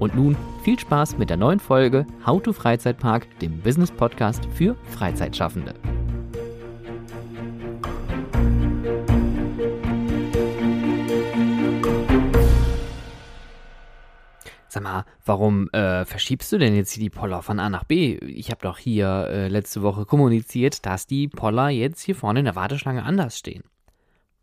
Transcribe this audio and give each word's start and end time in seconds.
Und 0.00 0.14
nun 0.14 0.36
viel 0.62 0.78
Spaß 0.78 1.16
mit 1.16 1.30
der 1.30 1.38
neuen 1.38 1.58
Folge 1.58 2.06
How 2.26 2.42
to 2.42 2.52
Freizeitpark, 2.52 3.26
dem 3.38 3.60
Business 3.60 3.90
Podcast 3.90 4.46
für 4.52 4.76
Freizeitschaffende. 4.90 5.72
Sag 14.74 14.82
mal, 14.82 15.04
warum 15.24 15.70
äh, 15.70 16.04
verschiebst 16.04 16.50
du 16.50 16.58
denn 16.58 16.74
jetzt 16.74 16.90
hier 16.90 17.04
die 17.04 17.08
Poller 17.08 17.42
von 17.42 17.60
A 17.60 17.70
nach 17.70 17.84
B? 17.84 18.16
Ich 18.16 18.50
habe 18.50 18.62
doch 18.62 18.76
hier 18.76 19.28
äh, 19.30 19.46
letzte 19.46 19.82
Woche 19.82 20.04
kommuniziert, 20.04 20.84
dass 20.84 21.06
die 21.06 21.28
Poller 21.28 21.68
jetzt 21.68 22.00
hier 22.00 22.16
vorne 22.16 22.40
in 22.40 22.44
der 22.44 22.56
Warteschlange 22.56 23.04
anders 23.04 23.38
stehen. 23.38 23.62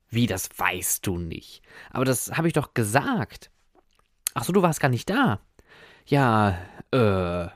Wie, 0.10 0.28
das 0.28 0.48
weißt 0.56 1.06
du 1.06 1.18
nicht. 1.18 1.64
Aber 1.90 2.06
das 2.06 2.38
habe 2.38 2.48
ich 2.48 2.54
doch 2.54 2.74
gesagt. 2.74 3.52
Ach 4.34 4.46
so, 4.46 4.54
du 4.54 4.62
warst 4.62 4.80
gar 4.80 4.88
nicht 4.88 5.10
da. 5.10 5.42
Ja, 6.06 6.58
äh. 6.94 7.48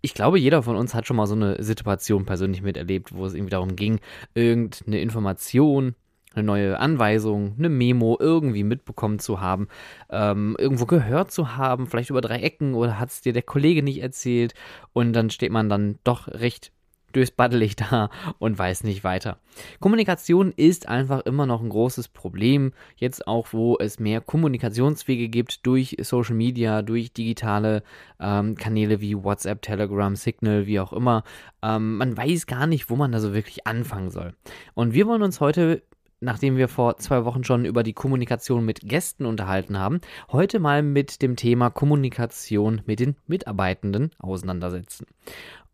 Ich 0.00 0.12
glaube, 0.12 0.40
jeder 0.40 0.64
von 0.64 0.74
uns 0.74 0.92
hat 0.92 1.06
schon 1.06 1.16
mal 1.16 1.28
so 1.28 1.36
eine 1.36 1.62
Situation 1.62 2.26
persönlich 2.26 2.62
miterlebt, 2.62 3.14
wo 3.14 3.26
es 3.26 3.34
irgendwie 3.34 3.50
darum 3.50 3.76
ging, 3.76 4.00
irgendeine 4.34 4.98
Information 4.98 5.94
eine 6.36 6.46
neue 6.46 6.78
Anweisung, 6.78 7.54
eine 7.58 7.68
Memo 7.68 8.16
irgendwie 8.20 8.64
mitbekommen 8.64 9.18
zu 9.18 9.40
haben, 9.40 9.68
ähm, 10.10 10.56
irgendwo 10.58 10.86
gehört 10.86 11.30
zu 11.30 11.56
haben, 11.56 11.86
vielleicht 11.86 12.10
über 12.10 12.20
drei 12.20 12.40
Ecken 12.40 12.74
oder 12.74 12.98
hat 12.98 13.10
es 13.10 13.20
dir 13.20 13.32
der 13.32 13.42
Kollege 13.42 13.82
nicht 13.82 14.02
erzählt 14.02 14.54
und 14.92 15.12
dann 15.12 15.30
steht 15.30 15.52
man 15.52 15.68
dann 15.68 15.98
doch 16.04 16.28
recht 16.28 16.72
durchsbaddelig 17.16 17.76
da 17.76 18.10
und 18.38 18.58
weiß 18.58 18.84
nicht 18.84 19.02
weiter. 19.02 19.38
Kommunikation 19.80 20.52
ist 20.52 20.88
einfach 20.88 21.20
immer 21.20 21.46
noch 21.46 21.62
ein 21.62 21.70
großes 21.70 22.08
Problem, 22.08 22.72
jetzt 22.96 23.26
auch 23.26 23.52
wo 23.52 23.76
es 23.78 23.98
mehr 23.98 24.20
Kommunikationswege 24.20 25.28
gibt 25.28 25.66
durch 25.66 25.96
Social 26.00 26.34
Media, 26.34 26.82
durch 26.82 27.12
digitale 27.12 27.82
ähm, 28.20 28.54
Kanäle 28.56 29.00
wie 29.00 29.16
WhatsApp, 29.16 29.62
Telegram, 29.62 30.14
Signal, 30.14 30.66
wie 30.66 30.80
auch 30.80 30.92
immer. 30.92 31.24
Ähm, 31.62 31.96
man 31.96 32.16
weiß 32.16 32.46
gar 32.46 32.66
nicht, 32.66 32.90
wo 32.90 32.96
man 32.96 33.12
da 33.12 33.20
so 33.20 33.32
wirklich 33.32 33.66
anfangen 33.66 34.10
soll. 34.10 34.34
Und 34.74 34.92
wir 34.92 35.06
wollen 35.06 35.22
uns 35.22 35.40
heute 35.40 35.82
nachdem 36.20 36.56
wir 36.56 36.68
vor 36.68 36.96
zwei 36.98 37.24
Wochen 37.24 37.44
schon 37.44 37.64
über 37.64 37.82
die 37.82 37.92
Kommunikation 37.92 38.64
mit 38.64 38.80
Gästen 38.80 39.26
unterhalten 39.26 39.78
haben, 39.78 40.00
heute 40.30 40.60
mal 40.60 40.82
mit 40.82 41.22
dem 41.22 41.36
Thema 41.36 41.70
Kommunikation 41.70 42.82
mit 42.86 43.00
den 43.00 43.16
Mitarbeitenden 43.26 44.10
auseinandersetzen. 44.18 45.06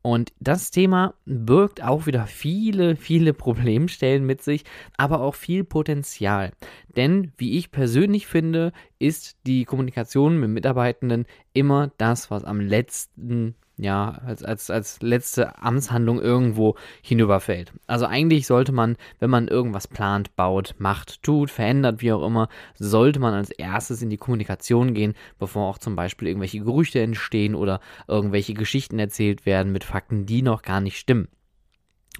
Und 0.02 0.32
das 0.40 0.72
Thema 0.72 1.14
birgt 1.26 1.82
auch 1.82 2.06
wieder 2.06 2.26
viele, 2.26 2.96
viele 2.96 3.32
Problemstellen 3.32 4.26
mit 4.26 4.42
sich, 4.42 4.64
aber 4.96 5.20
auch 5.20 5.36
viel 5.36 5.62
Potenzial. 5.62 6.50
Denn, 6.96 7.32
wie 7.38 7.56
ich 7.56 7.70
persönlich 7.70 8.26
finde, 8.26 8.72
ist 8.98 9.36
die 9.46 9.64
Kommunikation 9.64 10.40
mit 10.40 10.50
Mitarbeitenden 10.50 11.24
immer 11.52 11.92
das, 11.98 12.32
was 12.32 12.42
am 12.42 12.58
letzten 12.58 13.54
ja, 13.82 14.20
als, 14.24 14.42
als, 14.42 14.70
als 14.70 15.02
letzte 15.02 15.58
Amtshandlung 15.62 16.20
irgendwo 16.20 16.76
hinüberfällt. 17.02 17.72
Also 17.86 18.06
eigentlich 18.06 18.46
sollte 18.46 18.72
man, 18.72 18.96
wenn 19.18 19.30
man 19.30 19.48
irgendwas 19.48 19.88
plant, 19.88 20.34
baut, 20.36 20.74
macht, 20.78 21.22
tut, 21.22 21.50
verändert, 21.50 22.00
wie 22.00 22.12
auch 22.12 22.26
immer, 22.26 22.48
sollte 22.74 23.20
man 23.20 23.34
als 23.34 23.50
erstes 23.50 24.02
in 24.02 24.10
die 24.10 24.16
Kommunikation 24.16 24.94
gehen, 24.94 25.14
bevor 25.38 25.68
auch 25.68 25.78
zum 25.78 25.96
Beispiel 25.96 26.28
irgendwelche 26.28 26.60
Gerüchte 26.60 27.00
entstehen 27.00 27.54
oder 27.54 27.80
irgendwelche 28.08 28.54
Geschichten 28.54 28.98
erzählt 28.98 29.46
werden 29.46 29.72
mit 29.72 29.84
Fakten, 29.84 30.26
die 30.26 30.42
noch 30.42 30.62
gar 30.62 30.80
nicht 30.80 30.98
stimmen. 30.98 31.28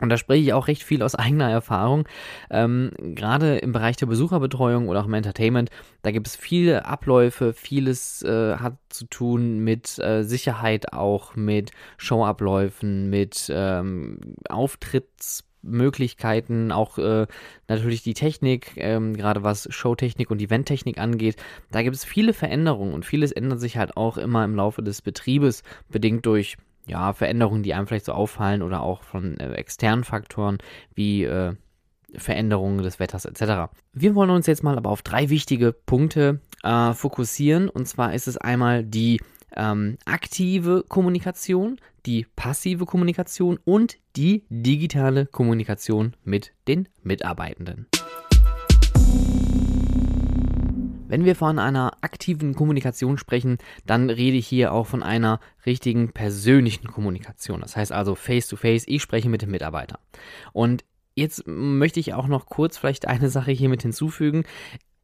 Und 0.01 0.09
da 0.09 0.17
spreche 0.17 0.43
ich 0.43 0.55
auch 0.55 0.69
recht 0.69 0.83
viel 0.83 1.03
aus 1.03 1.15
eigener 1.15 1.51
Erfahrung. 1.51 2.09
Ähm, 2.51 2.93
Gerade 2.99 3.59
im 3.59 3.73
Bereich 3.73 3.97
der 3.97 4.07
Besucherbetreuung 4.07 4.89
oder 4.89 5.01
auch 5.01 5.07
im 5.07 5.13
Entertainment, 5.13 5.69
da 6.01 6.13
gibt 6.13 6.27
es 6.27 6.35
viele 6.35 6.87
Abläufe, 6.87 7.53
vieles 7.53 8.23
äh, 8.23 8.57
hat 8.57 8.79
zu 8.89 9.05
tun 9.05 9.59
mit 9.59 9.99
äh, 9.99 10.23
Sicherheit 10.25 10.95
auch, 10.95 11.37
mit 11.37 11.73
Showabläufen, 11.99 13.11
mit 13.11 13.53
ähm, 13.55 14.19
Auftrittsmöglichkeiten, 14.49 16.73
auch 16.73 16.97
äh, 16.97 17.27
natürlich 17.69 18.03
die 18.03 18.15
Technik, 18.15 18.73
ähm, 18.77 19.15
gerade 19.15 19.45
was 19.45 19.69
Showtechnik 19.71 20.31
und 20.31 20.41
Eventtechnik 20.41 20.97
angeht. 20.97 21.37
Da 21.71 21.83
gibt 21.83 21.97
es 21.97 22.07
viele 22.07 22.33
Veränderungen 22.33 22.95
und 22.95 23.05
vieles 23.05 23.31
ändert 23.31 23.61
sich 23.61 23.77
halt 23.77 23.99
auch 23.99 24.17
immer 24.17 24.43
im 24.43 24.57
Laufe 24.57 24.83
des 24.83 25.03
Betriebes, 25.03 25.63
bedingt 25.91 26.25
durch 26.25 26.57
ja, 26.87 27.13
Veränderungen, 27.13 27.63
die 27.63 27.75
einem 27.75 27.87
vielleicht 27.87 28.07
so 28.07 28.13
auffallen 28.13 28.63
oder 28.63 28.83
auch 28.83 29.03
von 29.03 29.39
äh, 29.39 29.53
externen 29.55 30.05
Faktoren 30.05 30.59
wie 30.95 31.25
äh, 31.25 31.55
Veränderungen 32.15 32.83
des 32.83 32.99
Wetters 32.99 33.25
etc. 33.25 33.73
Wir 33.93 34.15
wollen 34.15 34.31
uns 34.31 34.47
jetzt 34.47 34.63
mal 34.63 34.77
aber 34.77 34.91
auf 34.91 35.03
drei 35.03 35.31
wichtige 35.31 35.73
Punkte 35.73 36.41
äh, 36.63 36.93
fokussieren. 36.93 37.69
Und 37.69 37.87
zwar 37.87 38.15
ist 38.15 38.29
es 38.29 38.37
einmal 38.37 38.85
die 38.85 39.21
ähm, 39.57 39.97
aktive 40.05 40.85
Kommunikation, 40.89 41.79
die 42.07 42.27
passive 42.37 42.87
Kommunikation 42.87 43.59
und 43.65 43.97
die 44.17 44.45
digitale 44.49 45.27
Kommunikation 45.27 46.15
mit 46.25 46.53
den 46.69 46.89
Mitarbeitenden. 47.03 47.87
Wenn 51.13 51.27
wir 51.27 51.37
von 51.37 51.59
einer 51.59 51.99
aktiven 52.01 52.55
Kommunikation 52.55 53.19
sprechen, 53.19 53.59
dann 53.85 54.09
rede 54.09 54.39
ich 54.39 54.47
hier 54.47 54.73
auch 54.73 54.87
von 54.87 55.03
einer 55.03 55.41
richtigen 55.67 56.13
persönlichen 56.13 56.87
Kommunikation. 56.87 57.61
Das 57.61 57.77
heißt 57.77 57.93
also 57.93 58.15
face-to-face, 58.15 58.85
-face, 58.85 58.89
ich 58.89 59.03
spreche 59.03 59.29
mit 59.29 59.43
dem 59.43 59.51
Mitarbeiter. 59.51 59.99
Und 60.55 60.87
jetzt 61.15 61.47
möchte 61.47 62.01
ich 62.01 62.15
auch 62.15 62.29
noch 62.29 62.47
kurz 62.47 62.79
vielleicht 62.79 63.09
eine 63.09 63.29
Sache 63.29 63.51
hier 63.51 63.69
mit 63.69 63.83
hinzufügen. 63.83 64.45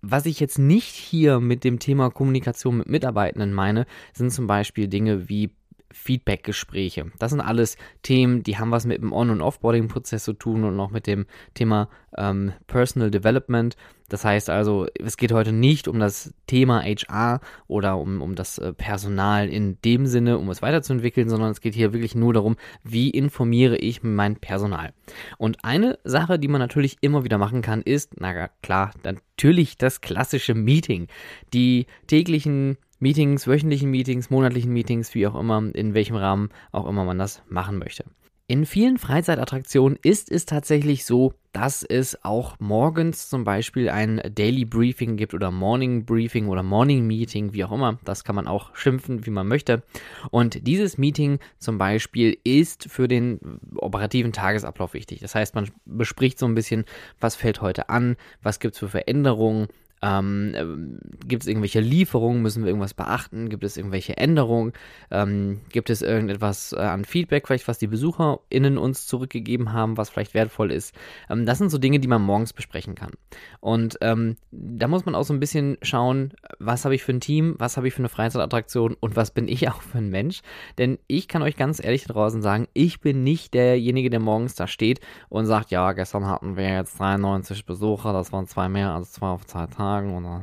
Was 0.01 0.25
ich 0.25 0.41
jetzt 0.41 0.59
nicht 0.59 0.95
hier 0.95 1.41
mit 1.41 1.63
dem 1.63 1.79
Thema 1.79 2.09
Kommunikation 2.09 2.79
mit 2.79 2.89
Mitarbeitenden 2.89 3.53
meine, 3.53 3.85
sind 4.15 4.33
zum 4.33 4.47
Beispiel 4.47 4.89
Dinge 4.89 5.29
wie 5.29 5.51
Feedback-Gespräche. 5.93 7.11
Das 7.19 7.31
sind 7.31 7.41
alles 7.41 7.77
Themen, 8.03 8.43
die 8.43 8.59
haben 8.59 8.71
was 8.71 8.87
mit 8.87 9.01
dem 9.01 9.13
On- 9.13 9.31
und 9.31 9.41
Offboarding-Prozess 9.41 10.25
zu 10.25 10.33
tun 10.33 10.65
und 10.65 10.77
noch 10.77 10.91
mit 10.91 11.07
dem 11.07 11.27
Thema 11.55 11.89
ähm, 12.17 12.53
Personal 12.67 13.11
Development. 13.11 13.77
Das 14.09 14.25
heißt 14.25 14.49
also, 14.49 14.87
es 14.99 15.17
geht 15.19 15.33
heute 15.33 15.53
nicht 15.53 15.87
um 15.87 15.99
das 15.99 16.33
Thema 16.47 16.83
HR 16.83 17.41
oder 17.67 17.99
um, 17.99 18.23
um 18.23 18.35
das 18.35 18.59
äh, 18.59 18.73
Personal 18.73 19.49
in 19.49 19.79
dem 19.83 20.07
Sinne, 20.07 20.39
um 20.39 20.49
es 20.49 20.63
weiterzuentwickeln, 20.63 21.29
sondern 21.29 21.51
es 21.51 21.61
geht 21.61 21.75
hier 21.75 21.93
wirklich 21.93 22.15
nur 22.15 22.33
darum, 22.33 22.57
wie 22.83 23.11
informiere 23.11 23.77
ich 23.77 24.03
mein 24.03 24.37
Personal. 24.37 24.93
Und 25.37 25.63
eine 25.63 25.99
Sache, 26.05 26.39
die 26.39 26.49
man 26.49 26.61
natürlich 26.61 26.97
immer 27.03 27.25
wieder 27.25 27.39
machen 27.39 27.61
kann, 27.61 27.83
ist, 27.83 28.15
na 28.19 28.49
klar, 28.63 28.93
natürlich 29.05 29.77
das 29.77 30.01
klassische 30.01 30.55
Meeting. 30.55 31.09
Die 31.53 31.87
täglichen 32.07 32.79
Meetings, 33.01 33.47
wöchentlichen 33.47 33.91
Meetings, 33.91 34.31
monatlichen 34.31 34.73
Meetings, 34.73 35.15
wie 35.15 35.27
auch 35.27 35.39
immer, 35.39 35.63
in 35.75 35.95
welchem 35.95 36.17
Rahmen 36.17 36.51
auch 36.73 36.87
immer 36.87 37.05
man 37.05 37.19
das 37.19 37.43
machen 37.49 37.79
möchte. 37.79 38.05
In 38.51 38.65
vielen 38.65 38.97
Freizeitattraktionen 38.97 39.99
ist 40.01 40.33
es 40.33 40.47
tatsächlich 40.47 41.05
so, 41.05 41.35
dass 41.53 41.83
es 41.83 42.25
auch 42.25 42.57
morgens 42.59 43.29
zum 43.29 43.45
Beispiel 43.45 43.91
ein 43.91 44.23
Daily 44.35 44.65
Briefing 44.65 45.19
gibt 45.19 45.35
oder 45.35 45.51
Morning 45.51 46.07
Briefing 46.07 46.49
oder 46.49 46.63
Morning 46.63 47.07
Meeting, 47.07 47.53
wie 47.53 47.63
auch 47.63 47.73
immer. 47.73 47.99
Das 48.07 48.25
kann 48.25 48.35
man 48.35 48.47
auch 48.47 48.75
schimpfen, 48.75 49.27
wie 49.27 49.31
man 49.31 49.47
möchte. 49.47 49.83
Und 50.31 50.67
dieses 50.67 50.97
Meeting 50.97 51.41
zum 51.59 51.77
Beispiel 51.77 52.39
ist 52.43 52.91
für 52.91 53.07
den 53.07 53.61
operativen 53.75 54.33
Tagesablauf 54.33 54.95
wichtig. 54.95 55.21
Das 55.21 55.35
heißt, 55.35 55.55
man 55.55 55.71
bespricht 55.85 56.39
so 56.39 56.47
ein 56.47 56.55
bisschen, 56.55 56.87
was 57.21 57.37
fällt 57.37 57.61
heute 57.61 57.91
an, 57.91 58.17
was 58.43 58.61
gibt 58.61 58.73
es 58.73 58.79
für 58.79 58.89
Veränderungen, 58.89 59.69
ähm, 60.03 60.55
äh, 60.55 61.27
gibt 61.27 61.43
es 61.43 61.49
irgendwelche 61.49 61.81
Lieferungen? 61.81 62.43
Müssen 62.43 62.63
wir 62.63 62.69
irgendwas 62.69 62.95
beachten? 62.95 63.49
Gibt 63.49 63.65
es 63.65 63.77
irgendwelche 63.77 64.17
Änderungen? 64.17 64.73
Ähm, 65.11 65.61
gibt 65.71 65.91
es 65.91 66.03
irgendetwas 66.03 66.73
äh, 66.73 66.81
an 66.81 67.05
Feedback, 67.05 67.47
vielleicht 67.47 67.69
was 67.69 67.79
die 67.79 67.89
BesucherInnen 67.89 68.79
uns 68.79 69.07
zurückgegeben 69.07 69.73
haben, 69.73 69.97
was 69.97 70.11
vielleicht 70.11 70.35
wertvoll 70.35 70.71
ist? 70.71 70.95
Ähm, 71.29 71.47
das 71.47 71.59
sind 71.59 71.71
so 71.71 71.79
Dinge, 71.79 71.99
die 71.99 72.09
man 72.09 72.23
morgens 72.23 72.53
besprechen 72.53 72.95
kann. 72.95 73.13
Und 73.61 73.99
ähm, 74.01 74.37
da 74.51 74.87
muss 74.89 75.05
man 75.05 75.15
auch 75.15 75.25
so 75.25 75.35
ein 75.35 75.41
bisschen 75.41 75.79
schauen, 75.83 76.33
was 76.59 76.85
habe 76.85 76.95
ich 76.95 77.03
für 77.03 77.13
ein 77.13 77.21
Team, 77.21 77.57
was 77.59 77.77
habe 77.77 77.89
ich 77.89 77.95
für 77.95 78.01
eine 78.01 78.09
Freizeitattraktion 78.09 78.97
und 79.01 79.17
was 79.17 79.33
bin 79.33 79.49
ich 79.49 79.69
auch 79.71 79.83
für 79.83 79.99
ein 79.99 80.11
Mensch? 80.11 80.43
Denn 80.79 80.99
ich 81.07 81.29
kann 81.29 81.43
euch 81.43 81.57
ganz 81.57 81.83
ehrlich 81.83 82.05
draußen 82.05 82.43
sagen, 82.43 82.69
ich 82.73 83.01
bin 83.01 83.25
nicht 83.25 83.55
derjenige, 83.55 84.11
der 84.11 84.21
morgens 84.21 84.55
da 84.55 84.67
steht 84.67 85.01
und 85.29 85.47
sagt, 85.47 85.71
ja, 85.71 85.93
gestern 85.93 86.27
hatten 86.27 86.57
wir 86.57 86.73
jetzt 86.73 86.99
93 87.01 87.67
Besucher, 87.67 88.13
das 88.13 88.33
waren 88.33 88.47
zwei 88.47 88.69
mehr 88.69 88.95
als 88.95 89.13
zwei 89.13 89.29
auf 89.29 89.45
zwei 89.47 89.67
Tage 89.67 89.88
Tagen 89.89 90.17
oder 90.17 90.43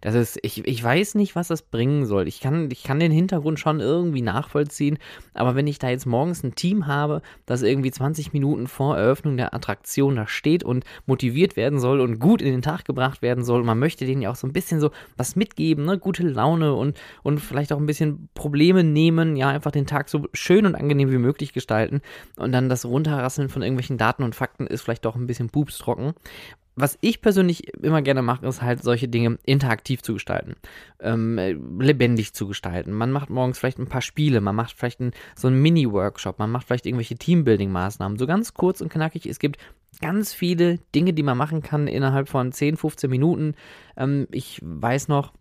das 0.00 0.14
ist, 0.14 0.38
ich, 0.42 0.66
ich 0.66 0.82
weiß 0.82 1.14
nicht, 1.14 1.36
was 1.36 1.48
das 1.48 1.62
bringen 1.62 2.04
soll. 2.04 2.28
Ich 2.28 2.40
kann, 2.40 2.70
ich 2.70 2.82
kann 2.82 3.00
den 3.00 3.12
Hintergrund 3.12 3.58
schon 3.58 3.80
irgendwie 3.80 4.22
nachvollziehen, 4.22 4.98
aber 5.34 5.54
wenn 5.54 5.66
ich 5.66 5.78
da 5.78 5.88
jetzt 5.88 6.06
morgens 6.06 6.42
ein 6.42 6.54
Team 6.54 6.86
habe, 6.86 7.22
das 7.46 7.62
irgendwie 7.62 7.90
20 7.90 8.32
Minuten 8.32 8.66
vor 8.66 8.96
Eröffnung 8.96 9.36
der 9.36 9.54
Attraktion 9.54 10.16
da 10.16 10.26
steht 10.26 10.64
und 10.64 10.84
motiviert 11.06 11.56
werden 11.56 11.78
soll 11.78 12.00
und 12.00 12.18
gut 12.18 12.42
in 12.42 12.52
den 12.52 12.62
Tag 12.62 12.84
gebracht 12.84 13.22
werden 13.22 13.44
soll, 13.44 13.60
und 13.60 13.66
man 13.66 13.78
möchte 13.78 14.04
denen 14.04 14.22
ja 14.22 14.30
auch 14.30 14.36
so 14.36 14.46
ein 14.46 14.52
bisschen 14.52 14.80
so 14.80 14.90
was 15.16 15.36
mitgeben, 15.36 15.84
ne? 15.84 15.98
gute 15.98 16.26
Laune 16.26 16.74
und, 16.74 16.98
und 17.22 17.38
vielleicht 17.38 17.72
auch 17.72 17.78
ein 17.78 17.86
bisschen 17.86 18.28
Probleme 18.34 18.84
nehmen, 18.84 19.36
ja, 19.36 19.48
einfach 19.48 19.70
den 19.70 19.86
Tag 19.86 20.08
so 20.08 20.26
schön 20.32 20.66
und 20.66 20.74
angenehm 20.74 21.10
wie 21.10 21.18
möglich 21.18 21.52
gestalten 21.52 22.02
und 22.36 22.52
dann 22.52 22.68
das 22.68 22.84
Runterrasseln 22.84 23.48
von 23.48 23.62
irgendwelchen 23.62 23.98
Daten 23.98 24.22
und 24.22 24.34
Fakten 24.34 24.66
ist 24.66 24.82
vielleicht 24.82 25.04
doch 25.04 25.16
ein 25.16 25.26
bisschen 25.26 25.50
pupstrocken 25.50 26.14
was 26.74 26.96
ich 27.00 27.20
persönlich 27.20 27.74
immer 27.82 28.02
gerne 28.02 28.22
mache, 28.22 28.46
ist 28.46 28.62
halt 28.62 28.82
solche 28.82 29.08
Dinge 29.08 29.38
interaktiv 29.44 30.02
zu 30.02 30.14
gestalten, 30.14 30.54
ähm, 31.00 31.38
lebendig 31.80 32.32
zu 32.32 32.48
gestalten. 32.48 32.92
Man 32.92 33.12
macht 33.12 33.30
morgens 33.30 33.58
vielleicht 33.58 33.78
ein 33.78 33.88
paar 33.88 34.00
Spiele, 34.00 34.40
man 34.40 34.56
macht 34.56 34.72
vielleicht 34.76 35.00
ein, 35.00 35.12
so 35.36 35.48
einen 35.48 35.60
Mini-Workshop, 35.60 36.38
man 36.38 36.50
macht 36.50 36.66
vielleicht 36.66 36.86
irgendwelche 36.86 37.16
Teambuilding-Maßnahmen. 37.16 38.18
So 38.18 38.26
ganz 38.26 38.54
kurz 38.54 38.80
und 38.80 38.90
knackig. 38.90 39.26
Es 39.26 39.38
gibt 39.38 39.58
ganz 40.00 40.32
viele 40.32 40.78
Dinge, 40.94 41.12
die 41.12 41.22
man 41.22 41.36
machen 41.36 41.62
kann 41.62 41.86
innerhalb 41.86 42.28
von 42.28 42.52
10, 42.52 42.76
15 42.76 43.10
Minuten. 43.10 43.54
Ähm, 43.96 44.26
ich 44.30 44.58
weiß 44.62 45.08
noch, 45.08 45.32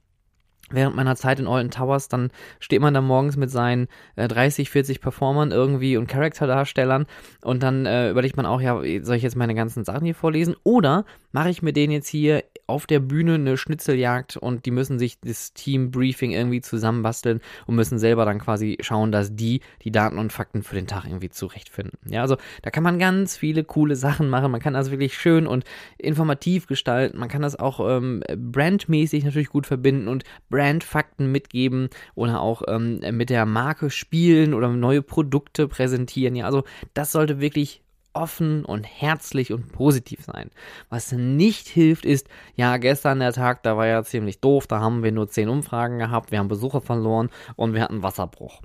während 0.74 0.96
meiner 0.96 1.16
Zeit 1.16 1.40
in 1.40 1.48
Alton 1.48 1.72
Towers, 1.72 2.08
dann 2.08 2.32
steht 2.60 2.82
man 2.82 2.94
da 2.94 3.02
morgens 3.02 3.38
mit 3.38 3.50
seinen 3.50 3.88
äh, 4.16 4.28
30, 4.28 4.70
40 4.70 5.02
Performern 5.02 5.52
irgendwie 5.52 5.98
und 5.98 6.08
Charakterdarstellern 6.08 7.06
und 7.44 7.64
dann 7.64 7.86
äh, 7.86 8.10
überlegt 8.10 8.38
man 8.38 8.46
auch, 8.46 8.62
ja, 8.62 8.76
soll 9.02 9.16
ich 9.16 9.24
jetzt 9.24 9.36
meine 9.36 9.56
ganzen 9.56 9.84
Sachen 9.84 10.06
hier 10.06 10.16
vorlesen 10.16 10.56
oder 10.64 11.06
mache 11.32 11.50
ich 11.50 11.62
mir 11.62 11.74
den 11.74 11.92
jetzt 11.92 12.08
hier 12.08 12.44
auf 12.72 12.88
der 12.88 13.00
Bühne 13.00 13.36
eine 13.36 13.58
Schnitzeljagd 13.58 14.38
und 14.38 14.66
die 14.66 14.72
müssen 14.72 14.98
sich 14.98 15.20
das 15.20 15.54
Team-Briefing 15.54 16.32
irgendwie 16.32 16.62
zusammenbasteln 16.62 17.42
und 17.68 17.76
müssen 17.76 18.00
selber 18.00 18.26
dann 18.26 18.40
quasi 18.40 18.78
schauen, 18.80 19.12
dass 19.12 19.36
die 19.36 19.60
die 19.84 19.92
Daten 19.92 20.18
und 20.18 20.32
Fakten 20.32 20.64
für 20.64 20.76
den 20.76 20.88
Tag 20.88 21.06
irgendwie 21.06 21.30
zurechtfinden. 21.30 22.00
Ja, 22.10 22.22
also 22.22 22.38
da 22.62 22.72
kann 22.72 22.84
man 22.84 22.98
ganz 22.98 23.36
viele 23.36 23.64
coole 23.64 23.96
Sachen 23.96 24.30
machen. 24.30 24.52
Man 24.52 24.62
kann 24.62 24.74
das 24.74 24.90
wirklich 24.90 25.18
schön 25.18 25.48
und 25.48 25.66
informativ 25.98 26.68
gestalten. 26.68 27.20
Man 27.20 27.30
kann 27.30 27.42
das 27.42 27.60
auch 27.60 27.86
ähm, 27.86 28.24
brandmäßig 28.36 29.26
natürlich 29.26 29.50
gut 29.50 29.68
verbinden 29.68 30.08
und 30.08 30.24
Brandfakten 30.50 31.32
mitgeben 31.32 31.90
oder 32.16 32.42
auch 32.42 32.64
ähm, 32.68 33.02
mit 33.12 33.30
der 33.30 33.46
Marke 33.46 33.90
spielen 33.90 34.54
oder 34.54 34.70
neue 34.70 35.02
Produkte 35.02 35.68
präsentieren. 35.68 36.36
Ja, 36.36 36.46
also 36.46 36.64
das 36.94 37.12
sollte 37.12 37.42
wirklich 37.42 37.82
offen 38.14 38.66
und 38.66 38.84
herzlich 38.84 39.54
und 39.54 39.72
positiv 39.72 40.26
sein. 40.26 40.50
Was 40.90 41.12
nicht 41.12 41.68
hilft, 41.68 42.06
ist, 42.06 42.28
ja, 42.56 42.78
gestern 42.78 43.20
der 43.20 43.34
Tag, 43.34 43.64
da 43.64 43.78
war 43.78 43.88
ja 43.88 44.04
ziemlich 44.04 44.40
doof, 44.40 44.68
da 44.68 44.80
haben 44.80 45.04
wir 45.04 45.12
nur 45.12 45.30
zehn 45.30 45.50
Umfragen 45.50 46.00
gehabt, 46.00 46.32
wir 46.32 46.40
haben 46.40 46.48
Besucher 46.48 46.82
verloren 46.82 47.30
und 47.56 47.74
wir 47.74 47.82
hatten 47.82 48.04
Wasserbruch. 48.04 48.62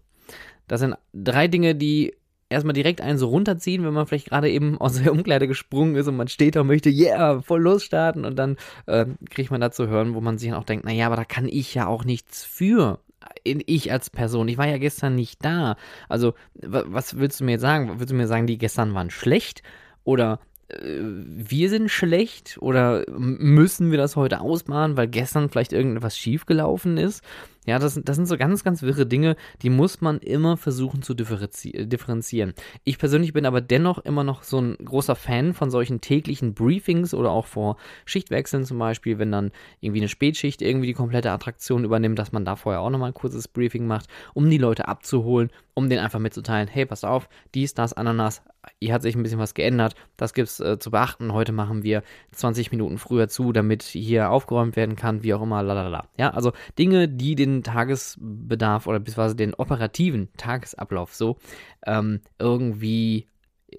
Das 0.68 0.80
sind 0.80 0.96
drei 1.12 1.48
Dinge, 1.48 1.74
die 1.74 2.14
erstmal 2.48 2.74
direkt 2.74 3.00
einen 3.00 3.18
so 3.18 3.28
runterziehen, 3.28 3.84
wenn 3.84 3.92
man 3.92 4.06
vielleicht 4.06 4.28
gerade 4.28 4.50
eben 4.50 4.78
aus 4.78 5.02
der 5.02 5.12
Umkleide 5.12 5.48
gesprungen 5.48 5.96
ist 5.96 6.08
und 6.08 6.16
man 6.16 6.28
steht 6.28 6.56
da 6.56 6.60
und 6.60 6.68
möchte, 6.68 6.90
yeah, 6.90 7.40
voll 7.42 7.62
losstarten 7.62 8.24
und 8.24 8.36
dann 8.36 8.56
äh, 8.86 9.06
kriegt 9.30 9.50
man 9.50 9.60
dazu 9.60 9.88
hören, 9.88 10.14
wo 10.14 10.20
man 10.20 10.38
sich 10.38 10.50
dann 10.50 10.58
auch 10.58 10.64
denkt, 10.64 10.84
naja, 10.84 11.06
aber 11.06 11.16
da 11.16 11.24
kann 11.24 11.48
ich 11.48 11.74
ja 11.74 11.86
auch 11.86 12.04
nichts 12.04 12.44
für 12.44 13.00
ich 13.44 13.92
als 13.92 14.10
Person, 14.10 14.48
ich 14.48 14.58
war 14.58 14.66
ja 14.66 14.78
gestern 14.78 15.14
nicht 15.14 15.44
da. 15.44 15.76
Also, 16.08 16.34
was 16.54 17.18
willst 17.18 17.40
du 17.40 17.44
mir 17.44 17.52
jetzt 17.52 17.62
sagen? 17.62 17.98
Willst 17.98 18.10
du 18.10 18.16
mir 18.16 18.26
sagen, 18.26 18.46
die 18.46 18.58
gestern 18.58 18.94
waren 18.94 19.10
schlecht? 19.10 19.62
Oder 20.04 20.40
äh, 20.68 20.98
wir 21.00 21.70
sind 21.70 21.90
schlecht? 21.90 22.58
Oder 22.60 23.04
müssen 23.08 23.90
wir 23.90 23.98
das 23.98 24.16
heute 24.16 24.40
ausmachen, 24.40 24.96
weil 24.96 25.08
gestern 25.08 25.48
vielleicht 25.48 25.72
irgendetwas 25.72 26.18
schiefgelaufen 26.18 26.96
ist? 26.96 27.22
Ja, 27.66 27.78
das, 27.78 28.00
das 28.02 28.16
sind 28.16 28.26
so 28.26 28.36
ganz, 28.36 28.64
ganz 28.64 28.82
wirre 28.82 29.06
Dinge, 29.06 29.36
die 29.62 29.70
muss 29.70 30.00
man 30.00 30.18
immer 30.18 30.56
versuchen 30.56 31.02
zu 31.02 31.14
differenzieren. 31.14 32.54
Ich 32.84 32.98
persönlich 32.98 33.32
bin 33.32 33.44
aber 33.44 33.60
dennoch 33.60 33.98
immer 33.98 34.24
noch 34.24 34.44
so 34.44 34.60
ein 34.60 34.76
großer 34.76 35.16
Fan 35.16 35.52
von 35.52 35.70
solchen 35.70 36.00
täglichen 36.00 36.54
Briefings 36.54 37.12
oder 37.12 37.30
auch 37.30 37.46
vor 37.46 37.76
Schichtwechseln 38.04 38.64
zum 38.64 38.78
Beispiel, 38.78 39.18
wenn 39.18 39.32
dann 39.32 39.50
irgendwie 39.80 40.00
eine 40.00 40.08
Spätschicht 40.08 40.62
irgendwie 40.62 40.86
die 40.86 40.94
komplette 40.94 41.32
Attraktion 41.32 41.84
übernimmt, 41.84 42.18
dass 42.18 42.32
man 42.32 42.44
da 42.44 42.56
vorher 42.56 42.80
auch 42.80 42.90
nochmal 42.90 43.10
ein 43.10 43.14
kurzes 43.14 43.48
Briefing 43.48 43.86
macht, 43.86 44.06
um 44.32 44.48
die 44.48 44.58
Leute 44.58 44.86
abzuholen, 44.86 45.50
um 45.74 45.88
denen 45.88 46.02
einfach 46.02 46.20
mitzuteilen, 46.20 46.68
hey, 46.68 46.86
pass 46.86 47.04
auf, 47.04 47.28
dies, 47.54 47.74
das, 47.74 47.92
Ananas, 47.92 48.42
hier 48.80 48.92
hat 48.92 49.02
sich 49.02 49.14
ein 49.14 49.22
bisschen 49.22 49.38
was 49.38 49.54
geändert, 49.54 49.94
das 50.16 50.34
gibt's 50.34 50.60
äh, 50.60 50.78
zu 50.78 50.90
beachten. 50.90 51.32
Heute 51.32 51.52
machen 51.52 51.82
wir 51.82 52.02
20 52.32 52.70
Minuten 52.72 52.98
früher 52.98 53.28
zu, 53.28 53.52
damit 53.52 53.82
hier 53.82 54.30
aufgeräumt 54.30 54.76
werden 54.76 54.96
kann, 54.96 55.22
wie 55.22 55.34
auch 55.34 55.42
immer, 55.42 55.62
lalala. 55.62 56.08
Ja, 56.18 56.30
also 56.30 56.52
Dinge, 56.78 57.08
die 57.08 57.34
den 57.34 57.55
Tagesbedarf 57.62 58.86
oder 58.86 58.98
beziehungsweise 58.98 59.36
den 59.36 59.54
operativen 59.54 60.28
Tagesablauf 60.36 61.14
so 61.14 61.38
ähm, 61.86 62.20
irgendwie 62.38 63.26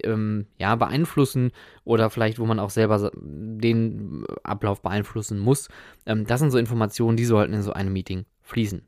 ähm, 0.04 0.46
ja, 0.58 0.74
beeinflussen 0.76 1.52
oder 1.84 2.10
vielleicht, 2.10 2.38
wo 2.38 2.46
man 2.46 2.58
auch 2.58 2.70
selber 2.70 3.10
den 3.14 4.24
Ablauf 4.42 4.82
beeinflussen 4.82 5.38
muss. 5.38 5.68
Ähm, 6.06 6.26
das 6.26 6.40
sind 6.40 6.50
so 6.50 6.58
Informationen, 6.58 7.16
die 7.16 7.24
sollten 7.24 7.54
in 7.54 7.62
so 7.62 7.72
einem 7.72 7.92
Meeting 7.92 8.26
fließen. 8.42 8.86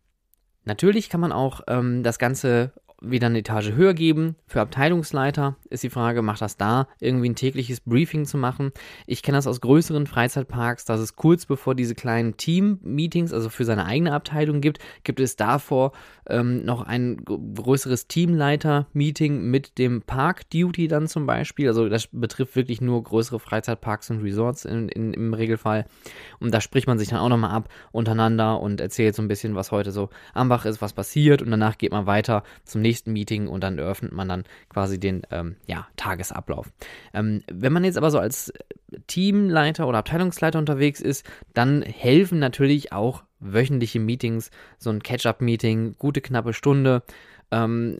Natürlich 0.65 1.09
kann 1.09 1.21
man 1.21 1.33
auch 1.33 1.63
ähm, 1.69 2.03
das 2.03 2.19
Ganze 2.19 2.73
wieder 3.01 3.27
eine 3.27 3.39
Etage 3.39 3.73
höher 3.73 3.95
geben. 3.95 4.37
Für 4.47 4.61
Abteilungsleiter 4.61 5.57
ist 5.71 5.83
die 5.83 5.91
Frage, 5.91 6.23
macht 6.23 6.43
das 6.43 6.57
da 6.57 6.87
irgendwie 7.01 7.31
ein 7.31 7.35
tägliches 7.35 7.81
Briefing 7.81 8.27
zu 8.27 8.37
machen? 8.37 8.73
Ich 9.07 9.23
kenne 9.23 9.39
das 9.39 9.47
aus 9.47 9.61
größeren 9.61 10.07
Freizeitparks, 10.07 10.85
dass 10.85 11.01
es 11.01 11.17
kurz 11.17 11.47
bevor 11.47 11.75
diese 11.75 11.95
kleinen 11.95 12.37
Team-Meetings, 12.37 13.33
also 13.33 13.49
für 13.49 13.65
seine 13.65 13.87
eigene 13.87 14.13
Abteilung 14.13 14.61
gibt, 14.61 14.79
gibt 15.05 15.21
es 15.21 15.37
davor 15.37 15.93
ähm, 16.29 16.65
noch 16.65 16.83
ein 16.83 17.25
größeres 17.25 18.07
Teamleiter-Meeting 18.07 19.43
mit 19.43 19.79
dem 19.79 20.03
Park-Duty 20.03 20.89
dann 20.89 21.09
zum 21.09 21.27
Beispiel. 21.27 21.69
Also 21.69 21.89
das 21.89 22.09
betrifft 22.13 22.55
wirklich 22.57 22.81
nur 22.81 23.03
größere 23.03 23.41
Freizeitparks 23.41 24.11
und 24.11 24.23
Resorts 24.23 24.65
in, 24.65 24.89
in, 24.89 25.15
im 25.15 25.35
Regelfall. 25.35 25.87
Und 26.39 26.53
da 26.53 26.61
spricht 26.61 26.87
man 26.87 26.99
sich 26.99 27.09
dann 27.09 27.21
auch 27.21 27.29
nochmal 27.29 27.53
ab 27.53 27.69
untereinander 27.93 28.61
und 28.61 28.81
erzählt 28.81 29.15
so 29.15 29.23
ein 29.23 29.29
bisschen, 29.29 29.55
was 29.55 29.73
heute 29.73 29.91
so 29.91 30.11
am 30.35 30.49
Bach 30.49 30.65
ist, 30.65 30.83
was 30.83 30.93
passiert 30.93 31.43
und 31.43 31.51
danach 31.51 31.79
geht 31.79 31.93
man 31.93 32.07
weiter 32.07 32.43
zum 32.65 32.83
nächsten 32.83 32.90
nächsten 32.91 33.13
Meeting 33.13 33.47
und 33.47 33.63
dann 33.63 33.79
eröffnet 33.79 34.13
man 34.13 34.29
dann 34.29 34.45
quasi 34.69 34.99
den 34.99 35.23
ähm, 35.31 35.57
ja, 35.67 35.87
Tagesablauf. 35.97 36.67
Ähm, 37.15 37.43
wenn 37.51 37.73
man 37.73 37.85
jetzt 37.85 37.97
aber 37.97 38.11
so 38.11 38.19
als 38.19 38.53
Teamleiter 39.07 39.87
oder 39.87 39.99
Abteilungsleiter 39.99 40.59
unterwegs 40.59 41.01
ist, 41.01 41.25
dann 41.55 41.83
helfen 41.83 42.41
natürlich 42.41 42.93
auch 42.93 43.23
wöchentliche 43.39 44.01
Meetings, 44.01 44.51
so 44.79 44.91
ein 44.91 45.03
Catch-up-Meeting, 45.03 45.95
gute 45.99 46.21
knappe 46.21 46.53
Stunde, 46.53 47.03
ähm, 47.51 47.99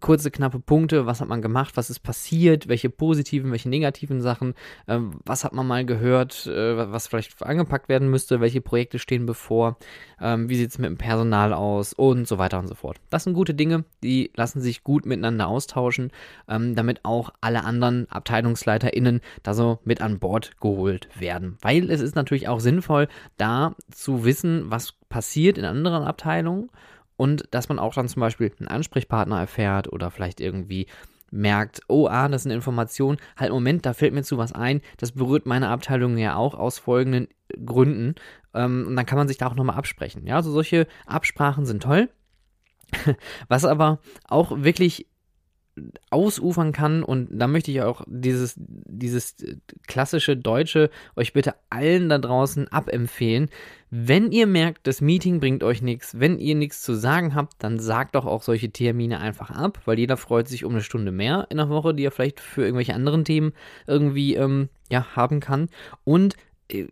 kurze, 0.00 0.30
knappe 0.30 0.60
Punkte, 0.60 1.06
was 1.06 1.20
hat 1.20 1.28
man 1.28 1.42
gemacht, 1.42 1.76
was 1.76 1.90
ist 1.90 2.00
passiert, 2.00 2.68
welche 2.68 2.90
positiven, 2.90 3.50
welche 3.50 3.68
negativen 3.68 4.20
Sachen, 4.20 4.54
ähm, 4.86 5.20
was 5.24 5.44
hat 5.44 5.52
man 5.52 5.66
mal 5.66 5.84
gehört, 5.84 6.46
äh, 6.46 6.90
was 6.92 7.06
vielleicht 7.06 7.42
angepackt 7.42 7.88
werden 7.88 8.10
müsste, 8.10 8.40
welche 8.40 8.60
Projekte 8.60 8.98
stehen 8.98 9.26
bevor, 9.26 9.78
ähm, 10.20 10.48
wie 10.48 10.56
sieht 10.56 10.70
es 10.70 10.78
mit 10.78 10.90
dem 10.90 10.98
Personal 10.98 11.52
aus? 11.52 11.92
Und 11.92 12.26
so 12.26 12.38
weiter 12.38 12.58
und 12.58 12.66
so 12.66 12.74
fort. 12.74 12.98
Das 13.10 13.24
sind 13.24 13.34
gute 13.34 13.54
Dinge, 13.54 13.84
die 14.02 14.30
lassen 14.34 14.60
sich 14.60 14.84
gut 14.84 15.06
miteinander 15.06 15.48
austauschen, 15.48 16.10
ähm, 16.48 16.74
damit 16.74 17.04
auch 17.04 17.30
alle 17.40 17.64
anderen 17.64 18.10
AbteilungsleiterInnen 18.10 19.20
da 19.42 19.54
so 19.54 19.78
mit 19.84 20.00
an 20.00 20.18
Bord 20.18 20.60
geholt 20.60 21.08
werden. 21.18 21.56
Weil 21.60 21.90
es 21.90 22.00
ist 22.00 22.16
natürlich 22.16 22.48
auch 22.48 22.60
sinnvoll, 22.60 23.08
da 23.36 23.74
zu 23.90 24.24
wissen, 24.24 24.70
was 24.70 24.94
passiert 25.08 25.58
in 25.58 25.64
anderen 25.64 26.04
Abteilungen 26.04 26.70
und 27.18 27.44
dass 27.50 27.68
man 27.68 27.78
auch 27.78 27.92
dann 27.92 28.08
zum 28.08 28.20
Beispiel 28.20 28.52
einen 28.58 28.68
Ansprechpartner 28.68 29.38
erfährt 29.38 29.92
oder 29.92 30.10
vielleicht 30.10 30.40
irgendwie 30.40 30.86
merkt, 31.30 31.80
oh, 31.88 32.06
ah, 32.06 32.28
das 32.28 32.42
ist 32.42 32.46
eine 32.46 32.54
Information, 32.54 33.18
halt, 33.36 33.50
Moment, 33.50 33.84
da 33.84 33.92
fällt 33.92 34.14
mir 34.14 34.22
zu 34.22 34.38
was 34.38 34.52
ein, 34.52 34.80
das 34.96 35.12
berührt 35.12 35.44
meine 35.44 35.68
Abteilung 35.68 36.16
ja 36.16 36.36
auch 36.36 36.54
aus 36.54 36.78
folgenden 36.78 37.28
Gründen. 37.66 38.14
Ähm, 38.54 38.86
und 38.88 38.96
dann 38.96 39.04
kann 39.04 39.18
man 39.18 39.28
sich 39.28 39.36
da 39.36 39.48
auch 39.48 39.56
nochmal 39.56 39.76
absprechen. 39.76 40.26
Ja, 40.26 40.36
also 40.36 40.50
solche 40.50 40.86
Absprachen 41.06 41.66
sind 41.66 41.82
toll. 41.82 42.08
Was 43.48 43.64
aber 43.66 43.98
auch 44.28 44.52
wirklich 44.62 45.06
ausufern 46.10 46.72
kann 46.72 47.02
und 47.02 47.28
da 47.30 47.46
möchte 47.46 47.70
ich 47.70 47.82
auch 47.82 48.02
dieses, 48.06 48.54
dieses 48.58 49.36
klassische 49.86 50.36
Deutsche 50.36 50.90
euch 51.16 51.32
bitte 51.32 51.54
allen 51.70 52.08
da 52.08 52.18
draußen 52.18 52.68
abempfehlen. 52.68 53.48
Wenn 53.90 54.32
ihr 54.32 54.46
merkt, 54.46 54.86
das 54.86 55.00
Meeting 55.00 55.40
bringt 55.40 55.62
euch 55.62 55.80
nichts, 55.80 56.20
wenn 56.20 56.38
ihr 56.38 56.54
nichts 56.54 56.82
zu 56.82 56.94
sagen 56.94 57.34
habt, 57.34 57.62
dann 57.62 57.78
sagt 57.78 58.14
doch 58.14 58.26
auch 58.26 58.42
solche 58.42 58.70
Termine 58.70 59.20
einfach 59.20 59.50
ab, 59.50 59.80
weil 59.86 59.98
jeder 59.98 60.16
freut 60.16 60.48
sich 60.48 60.64
um 60.64 60.72
eine 60.72 60.82
Stunde 60.82 61.10
mehr 61.10 61.46
in 61.50 61.56
der 61.56 61.70
Woche, 61.70 61.94
die 61.94 62.04
er 62.04 62.10
vielleicht 62.10 62.40
für 62.40 62.62
irgendwelche 62.62 62.94
anderen 62.94 63.24
Themen 63.24 63.52
irgendwie 63.86 64.34
ähm, 64.34 64.68
ja, 64.90 65.16
haben 65.16 65.40
kann. 65.40 65.68
Und 66.04 66.36
äh, 66.70 66.86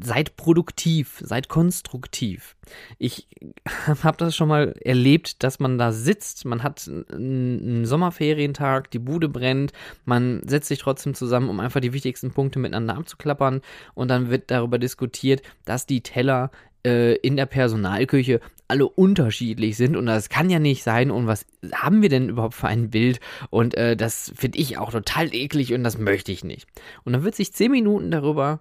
seid 0.00 0.36
produktiv, 0.36 1.22
seid 1.24 1.48
konstruktiv. 1.48 2.56
Ich 2.98 3.28
habe 4.02 4.16
das 4.18 4.36
schon 4.36 4.48
mal 4.48 4.74
erlebt, 4.84 5.42
dass 5.42 5.58
man 5.58 5.78
da 5.78 5.92
sitzt, 5.92 6.44
man 6.44 6.62
hat 6.62 6.88
einen 6.88 7.86
Sommerferientag, 7.86 8.90
die 8.90 8.98
Bude 8.98 9.28
brennt, 9.28 9.72
man 10.04 10.42
setzt 10.46 10.68
sich 10.68 10.78
trotzdem 10.78 11.14
zusammen, 11.14 11.48
um 11.48 11.60
einfach 11.60 11.80
die 11.80 11.92
wichtigsten 11.92 12.30
Punkte 12.32 12.58
miteinander 12.58 12.96
abzuklappern 12.96 13.62
und 13.94 14.08
dann 14.08 14.30
wird 14.30 14.50
darüber 14.50 14.78
diskutiert, 14.78 15.42
dass 15.64 15.86
die 15.86 16.02
Teller 16.02 16.50
äh, 16.84 17.14
in 17.16 17.36
der 17.36 17.46
Personalküche 17.46 18.40
alle 18.68 18.86
unterschiedlich 18.86 19.78
sind 19.78 19.96
und 19.96 20.06
das 20.06 20.28
kann 20.28 20.50
ja 20.50 20.58
nicht 20.58 20.82
sein 20.82 21.10
und 21.10 21.26
was 21.26 21.46
haben 21.72 22.02
wir 22.02 22.10
denn 22.10 22.28
überhaupt 22.28 22.54
für 22.54 22.68
ein 22.68 22.90
Bild 22.90 23.18
und 23.48 23.74
äh, 23.74 23.96
das 23.96 24.30
finde 24.36 24.58
ich 24.58 24.76
auch 24.76 24.90
total 24.90 25.34
eklig 25.34 25.72
und 25.72 25.84
das 25.84 25.96
möchte 25.96 26.32
ich 26.32 26.44
nicht. 26.44 26.66
Und 27.04 27.14
dann 27.14 27.24
wird 27.24 27.34
sich 27.34 27.54
zehn 27.54 27.70
Minuten 27.70 28.10
darüber 28.10 28.60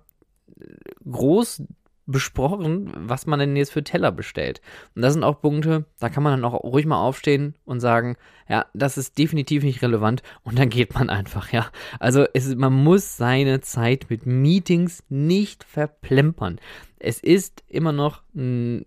groß 1.09 1.63
besprochen, 2.07 2.89
was 2.95 3.27
man 3.27 3.39
denn 3.39 3.55
jetzt 3.57 3.73
für 3.73 3.83
Teller 3.83 4.11
bestellt. 4.11 4.61
Und 4.95 5.01
das 5.01 5.13
sind 5.13 5.23
auch 5.23 5.41
Punkte, 5.41 5.85
da 5.99 6.09
kann 6.09 6.23
man 6.23 6.39
dann 6.39 6.49
auch 6.49 6.63
ruhig 6.63 6.85
mal 6.85 7.01
aufstehen 7.01 7.55
und 7.65 7.81
sagen, 7.81 8.15
ja, 8.47 8.65
das 8.73 8.97
ist 8.97 9.17
definitiv 9.17 9.63
nicht 9.63 9.81
relevant 9.81 10.23
und 10.43 10.57
dann 10.57 10.69
geht 10.69 10.93
man 10.93 11.09
einfach, 11.09 11.51
ja. 11.51 11.69
Also 11.99 12.25
es, 12.33 12.55
man 12.55 12.73
muss 12.73 13.17
seine 13.17 13.59
Zeit 13.59 14.07
mit 14.09 14.25
Meetings 14.25 15.03
nicht 15.09 15.65
verplempern. 15.65 16.59
Es 16.97 17.19
ist 17.19 17.63
immer 17.67 17.91
noch 17.91 18.23
ein 18.33 18.85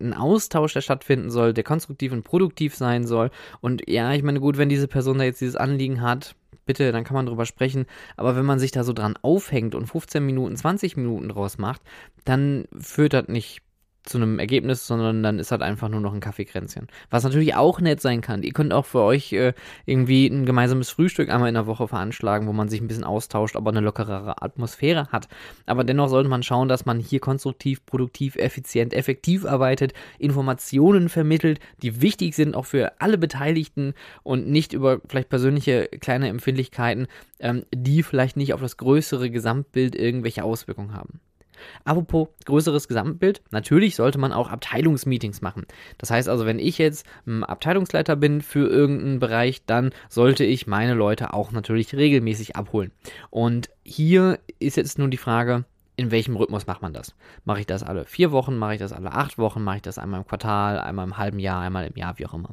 ein 0.00 0.14
Austausch, 0.14 0.74
der 0.74 0.80
stattfinden 0.80 1.30
soll, 1.30 1.52
der 1.52 1.64
konstruktiv 1.64 2.12
und 2.12 2.22
produktiv 2.22 2.76
sein 2.76 3.04
soll. 3.04 3.30
Und 3.60 3.88
ja, 3.88 4.12
ich 4.12 4.22
meine, 4.22 4.38
gut, 4.38 4.56
wenn 4.56 4.68
diese 4.68 4.86
Person 4.88 5.18
da 5.18 5.24
jetzt 5.24 5.40
dieses 5.40 5.56
Anliegen 5.56 6.02
hat, 6.02 6.36
bitte, 6.68 6.92
dann 6.92 7.02
kann 7.02 7.16
man 7.16 7.26
drüber 7.26 7.46
sprechen. 7.46 7.86
Aber 8.16 8.36
wenn 8.36 8.44
man 8.44 8.60
sich 8.60 8.70
da 8.70 8.84
so 8.84 8.92
dran 8.92 9.18
aufhängt 9.22 9.74
und 9.74 9.86
15 9.86 10.24
Minuten, 10.24 10.56
20 10.56 10.96
Minuten 10.96 11.28
draus 11.28 11.58
macht, 11.58 11.82
dann 12.24 12.66
führt 12.78 13.14
das 13.14 13.26
nicht 13.26 13.62
zu 14.04 14.18
einem 14.18 14.38
Ergebnis, 14.38 14.86
sondern 14.86 15.22
dann 15.22 15.38
ist 15.38 15.50
halt 15.50 15.62
einfach 15.62 15.88
nur 15.88 16.00
noch 16.00 16.14
ein 16.14 16.20
Kaffeekränzchen. 16.20 16.88
Was 17.10 17.24
natürlich 17.24 17.54
auch 17.54 17.80
nett 17.80 18.00
sein 18.00 18.20
kann. 18.20 18.42
Ihr 18.42 18.52
könnt 18.52 18.72
auch 18.72 18.86
für 18.86 19.00
euch 19.00 19.32
äh, 19.32 19.52
irgendwie 19.86 20.26
ein 20.26 20.46
gemeinsames 20.46 20.90
Frühstück 20.90 21.28
einmal 21.28 21.48
in 21.48 21.54
der 21.54 21.66
Woche 21.66 21.88
veranschlagen, 21.88 22.48
wo 22.48 22.52
man 22.52 22.68
sich 22.68 22.80
ein 22.80 22.88
bisschen 22.88 23.04
austauscht, 23.04 23.56
aber 23.56 23.70
eine 23.70 23.80
lockerere 23.80 24.42
Atmosphäre 24.42 25.08
hat. 25.08 25.28
Aber 25.66 25.84
dennoch 25.84 26.08
sollte 26.08 26.28
man 26.28 26.42
schauen, 26.42 26.68
dass 26.68 26.86
man 26.86 26.98
hier 27.00 27.20
konstruktiv, 27.20 27.84
produktiv, 27.84 28.36
effizient, 28.36 28.94
effektiv 28.94 29.44
arbeitet, 29.44 29.92
Informationen 30.18 31.08
vermittelt, 31.08 31.60
die 31.82 32.00
wichtig 32.00 32.34
sind 32.34 32.56
auch 32.56 32.66
für 32.66 33.00
alle 33.00 33.18
Beteiligten 33.18 33.94
und 34.22 34.48
nicht 34.48 34.72
über 34.72 35.00
vielleicht 35.08 35.28
persönliche 35.28 35.88
kleine 36.00 36.28
Empfindlichkeiten, 36.28 37.06
ähm, 37.40 37.64
die 37.74 38.02
vielleicht 38.02 38.36
nicht 38.36 38.54
auf 38.54 38.60
das 38.60 38.76
größere 38.76 39.30
Gesamtbild 39.30 39.94
irgendwelche 39.94 40.44
Auswirkungen 40.44 40.94
haben. 40.94 41.20
Apropos 41.84 42.28
größeres 42.44 42.88
Gesamtbild, 42.88 43.42
natürlich 43.50 43.96
sollte 43.96 44.18
man 44.18 44.32
auch 44.32 44.48
Abteilungsmeetings 44.48 45.40
machen. 45.40 45.66
Das 45.98 46.10
heißt 46.10 46.28
also, 46.28 46.46
wenn 46.46 46.58
ich 46.58 46.78
jetzt 46.78 47.06
Abteilungsleiter 47.26 48.16
bin 48.16 48.42
für 48.42 48.68
irgendeinen 48.68 49.18
Bereich, 49.18 49.64
dann 49.66 49.90
sollte 50.08 50.44
ich 50.44 50.66
meine 50.66 50.94
Leute 50.94 51.34
auch 51.34 51.52
natürlich 51.52 51.94
regelmäßig 51.94 52.56
abholen. 52.56 52.92
Und 53.30 53.70
hier 53.84 54.38
ist 54.58 54.76
jetzt 54.76 54.98
nun 54.98 55.10
die 55.10 55.16
Frage, 55.16 55.64
in 55.96 56.12
welchem 56.12 56.36
Rhythmus 56.36 56.68
macht 56.68 56.80
man 56.80 56.92
das? 56.92 57.14
Mache 57.44 57.60
ich 57.60 57.66
das 57.66 57.82
alle 57.82 58.04
vier 58.04 58.30
Wochen, 58.30 58.56
mache 58.56 58.74
ich 58.74 58.78
das 58.78 58.92
alle 58.92 59.12
acht 59.12 59.36
Wochen, 59.36 59.64
mache 59.64 59.76
ich 59.76 59.82
das 59.82 59.98
einmal 59.98 60.20
im 60.20 60.26
Quartal, 60.26 60.78
einmal 60.78 61.04
im 61.04 61.18
halben 61.18 61.40
Jahr, 61.40 61.60
einmal 61.60 61.88
im 61.88 61.96
Jahr, 61.96 62.18
wie 62.18 62.26
auch 62.26 62.34
immer. 62.34 62.50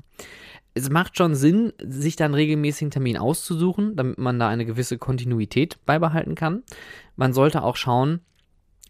Es 0.73 0.89
macht 0.89 1.15
schon 1.15 1.35
Sinn, 1.35 1.71
sich 1.79 2.15
dann 2.15 2.33
regelmäßigen 2.33 2.89
Termin 2.89 3.17
auszusuchen, 3.17 3.95
damit 3.95 4.17
man 4.17 4.39
da 4.39 4.49
eine 4.49 4.65
gewisse 4.65 4.97
Kontinuität 4.97 5.77
beibehalten 5.85 6.33
kann. 6.33 6.63
Man 7.15 7.33
sollte 7.33 7.63
auch 7.63 7.75
schauen, 7.75 8.19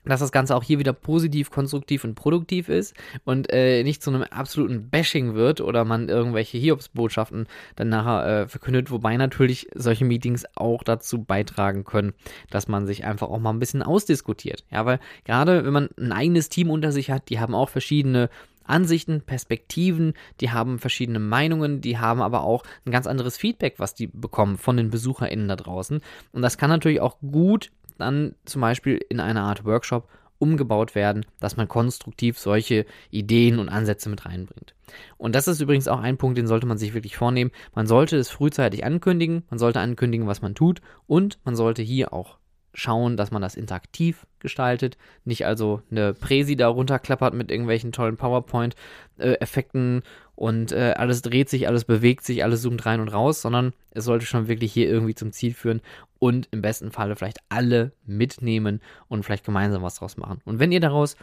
dass 0.06 0.20
das 0.20 0.32
Ganze 0.32 0.56
auch 0.56 0.64
hier 0.64 0.80
wieder 0.80 0.94
positiv, 0.94 1.52
konstruktiv 1.52 2.04
und 2.04 2.16
produktiv 2.16 2.70
ist 2.70 2.96
und 3.24 3.52
äh, 3.52 3.84
nicht 3.84 4.02
zu 4.02 4.12
einem 4.12 4.24
absoluten 4.24 4.90
Bashing 4.90 5.34
wird 5.36 5.62
oder 5.62 5.86
man 5.86 6.10
irgendwelche 6.10 6.58
Hiobsbotschaften 6.58 7.48
dann 7.76 7.90
nachher 7.90 8.44
äh, 8.44 8.48
verkündet, 8.48 8.92
wobei 8.92 9.18
natürlich 9.18 9.68
solche 9.74 10.06
Meetings 10.06 10.46
auch 10.56 10.84
dazu 10.84 11.24
beitragen 11.24 11.84
können, 11.84 12.14
dass 12.50 12.68
man 12.68 12.88
sich 12.88 13.06
einfach 13.06 13.30
auch 13.30 13.40
mal 13.40 13.52
ein 13.52 13.60
bisschen 13.60 13.84
ausdiskutiert. 13.84 14.64
Ja, 14.72 14.86
weil 14.86 15.00
gerade 15.24 15.66
wenn 15.66 15.74
man 15.74 15.90
ein 16.00 16.12
eigenes 16.12 16.50
Team 16.50 16.70
unter 16.70 16.92
sich 16.92 17.12
hat, 17.12 17.30
die 17.30 17.40
haben 17.40 17.56
auch 17.56 17.70
verschiedene 17.70 18.30
Ansichten, 18.68 19.22
Perspektiven, 19.22 20.14
die 20.42 20.52
haben 20.52 20.80
verschiedene 20.80 21.20
Meinungen, 21.20 21.82
die 21.82 21.98
haben 21.98 22.22
aber 22.22 22.42
auch 22.42 22.64
ein 22.86 22.92
ganz 22.92 23.08
anderes 23.08 23.38
Feedback, 23.38 23.76
was 23.78 23.96
die 23.96 24.08
bekommen 24.08 24.58
von 24.58 24.78
den 24.78 24.90
BesucherInnen 24.90 25.48
da 25.48 25.56
draußen. 25.56 26.02
Und 26.32 26.42
das 26.42 26.58
kann 26.58 26.70
natürlich 26.70 27.00
auch 27.00 27.18
gut 27.20 27.72
dann 27.98 28.36
zum 28.46 28.62
Beispiel 28.62 29.00
in 29.10 29.20
einer 29.20 29.44
Art 29.44 29.66
Workshop 29.66 30.08
umgebaut 30.38 30.96
werden, 30.96 31.26
dass 31.40 31.58
man 31.58 31.68
konstruktiv 31.68 32.38
solche 32.38 32.86
Ideen 33.10 33.60
und 33.60 33.70
Ansätze 33.70 34.10
mit 34.10 34.26
reinbringt. 34.26 34.76
Und 35.18 35.34
das 35.34 35.48
ist 35.48 35.62
übrigens 35.62 35.88
auch 35.88 36.00
ein 36.00 36.18
Punkt, 36.18 36.38
den 36.38 36.48
sollte 36.48 36.68
man 36.68 36.78
sich 36.78 36.94
wirklich 36.94 37.16
vornehmen. 37.16 37.52
Man 37.74 37.88
sollte 37.88 38.18
es 38.18 38.30
frühzeitig 38.30 38.84
ankündigen, 38.84 39.44
man 39.50 39.60
sollte 39.60 39.80
ankündigen, 39.80 40.28
was 40.28 40.42
man 40.42 40.56
tut 40.56 40.82
und 41.08 41.40
man 41.46 41.56
sollte 41.56 41.82
hier 41.82 42.14
auch 42.14 42.38
schauen, 42.78 43.16
dass 43.16 43.32
man 43.32 43.42
das 43.42 43.56
interaktiv 43.56 44.28
gestaltet, 44.40 44.98
nicht 45.24 45.46
also 45.46 45.82
eine 45.90 46.14
Präsi 46.14 46.58
da 46.58 46.68
runterklappert 46.68 47.34
mit 47.34 47.50
irgendwelchen 47.50 47.94
tollen 47.94 48.18
PowerPoint-Effekten 48.18 50.04
und 50.36 50.72
äh, 50.72 50.94
alles 50.98 51.22
dreht 51.22 51.50
sich, 51.50 51.68
alles 51.68 51.86
bewegt 51.86 52.26
sich, 52.26 52.44
alles 52.44 52.62
zoomt 52.62 52.86
rein 52.86 53.00
und 53.00 53.10
raus, 53.10 53.42
sondern 53.42 53.74
es 53.92 54.06
sollte 54.06 54.26
schon 54.26 54.48
wirklich 54.48 54.74
hier 54.74 54.88
irgendwie 54.90 55.16
zum 55.16 55.32
Ziel 55.32 55.54
führen 55.54 55.82
und 56.20 56.48
im 56.52 56.62
besten 56.62 56.92
Falle 56.92 57.16
vielleicht 57.16 57.40
alle 57.50 57.92
mitnehmen 58.06 58.82
und 59.08 59.24
vielleicht 59.24 59.46
gemeinsam 59.46 59.82
was 59.82 59.96
draus 59.96 60.18
machen. 60.18 60.42
Und 60.46 60.60
wenn 60.60 60.72
ihr 60.72 60.80
daraus 60.82 61.16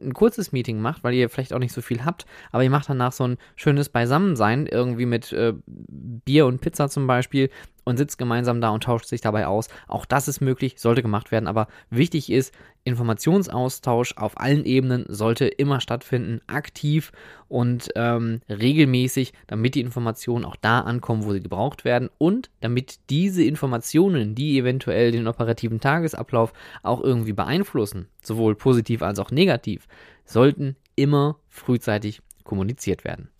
ein 0.00 0.12
kurzes 0.14 0.52
Meeting 0.52 0.80
macht, 0.80 1.02
weil 1.02 1.14
ihr 1.14 1.28
vielleicht 1.28 1.52
auch 1.52 1.58
nicht 1.58 1.72
so 1.72 1.80
viel 1.80 2.04
habt, 2.04 2.26
aber 2.52 2.62
ihr 2.62 2.70
macht 2.70 2.88
danach 2.88 3.12
so 3.12 3.26
ein 3.26 3.38
schönes 3.56 3.88
Beisammensein, 3.88 4.66
irgendwie 4.66 5.06
mit 5.06 5.32
äh, 5.32 5.54
Bier 5.66 6.46
und 6.46 6.60
Pizza 6.60 6.88
zum 6.88 7.06
Beispiel 7.06 7.50
und 7.88 7.96
sitzt 7.96 8.18
gemeinsam 8.18 8.60
da 8.60 8.68
und 8.68 8.84
tauscht 8.84 9.06
sich 9.06 9.22
dabei 9.22 9.46
aus. 9.46 9.68
Auch 9.86 10.04
das 10.04 10.28
ist 10.28 10.40
möglich, 10.40 10.74
sollte 10.76 11.02
gemacht 11.02 11.32
werden, 11.32 11.46
aber 11.46 11.68
wichtig 11.88 12.30
ist, 12.30 12.54
Informationsaustausch 12.84 14.14
auf 14.16 14.38
allen 14.38 14.64
Ebenen 14.64 15.04
sollte 15.08 15.46
immer 15.46 15.80
stattfinden, 15.80 16.40
aktiv 16.46 17.12
und 17.48 17.88
ähm, 17.96 18.40
regelmäßig, 18.48 19.32
damit 19.46 19.74
die 19.74 19.80
Informationen 19.80 20.44
auch 20.44 20.56
da 20.56 20.80
ankommen, 20.80 21.24
wo 21.24 21.32
sie 21.32 21.40
gebraucht 21.40 21.84
werden 21.84 22.10
und 22.18 22.50
damit 22.60 22.98
diese 23.08 23.42
Informationen, 23.42 24.34
die 24.34 24.58
eventuell 24.58 25.10
den 25.10 25.26
operativen 25.26 25.80
Tagesablauf 25.80 26.52
auch 26.82 27.02
irgendwie 27.02 27.32
beeinflussen, 27.32 28.08
sowohl 28.22 28.54
positiv 28.54 29.02
als 29.02 29.18
auch 29.18 29.30
negativ, 29.30 29.88
sollten 30.24 30.76
immer 30.94 31.38
frühzeitig 31.48 32.20
kommuniziert 32.44 33.04
werden. 33.04 33.30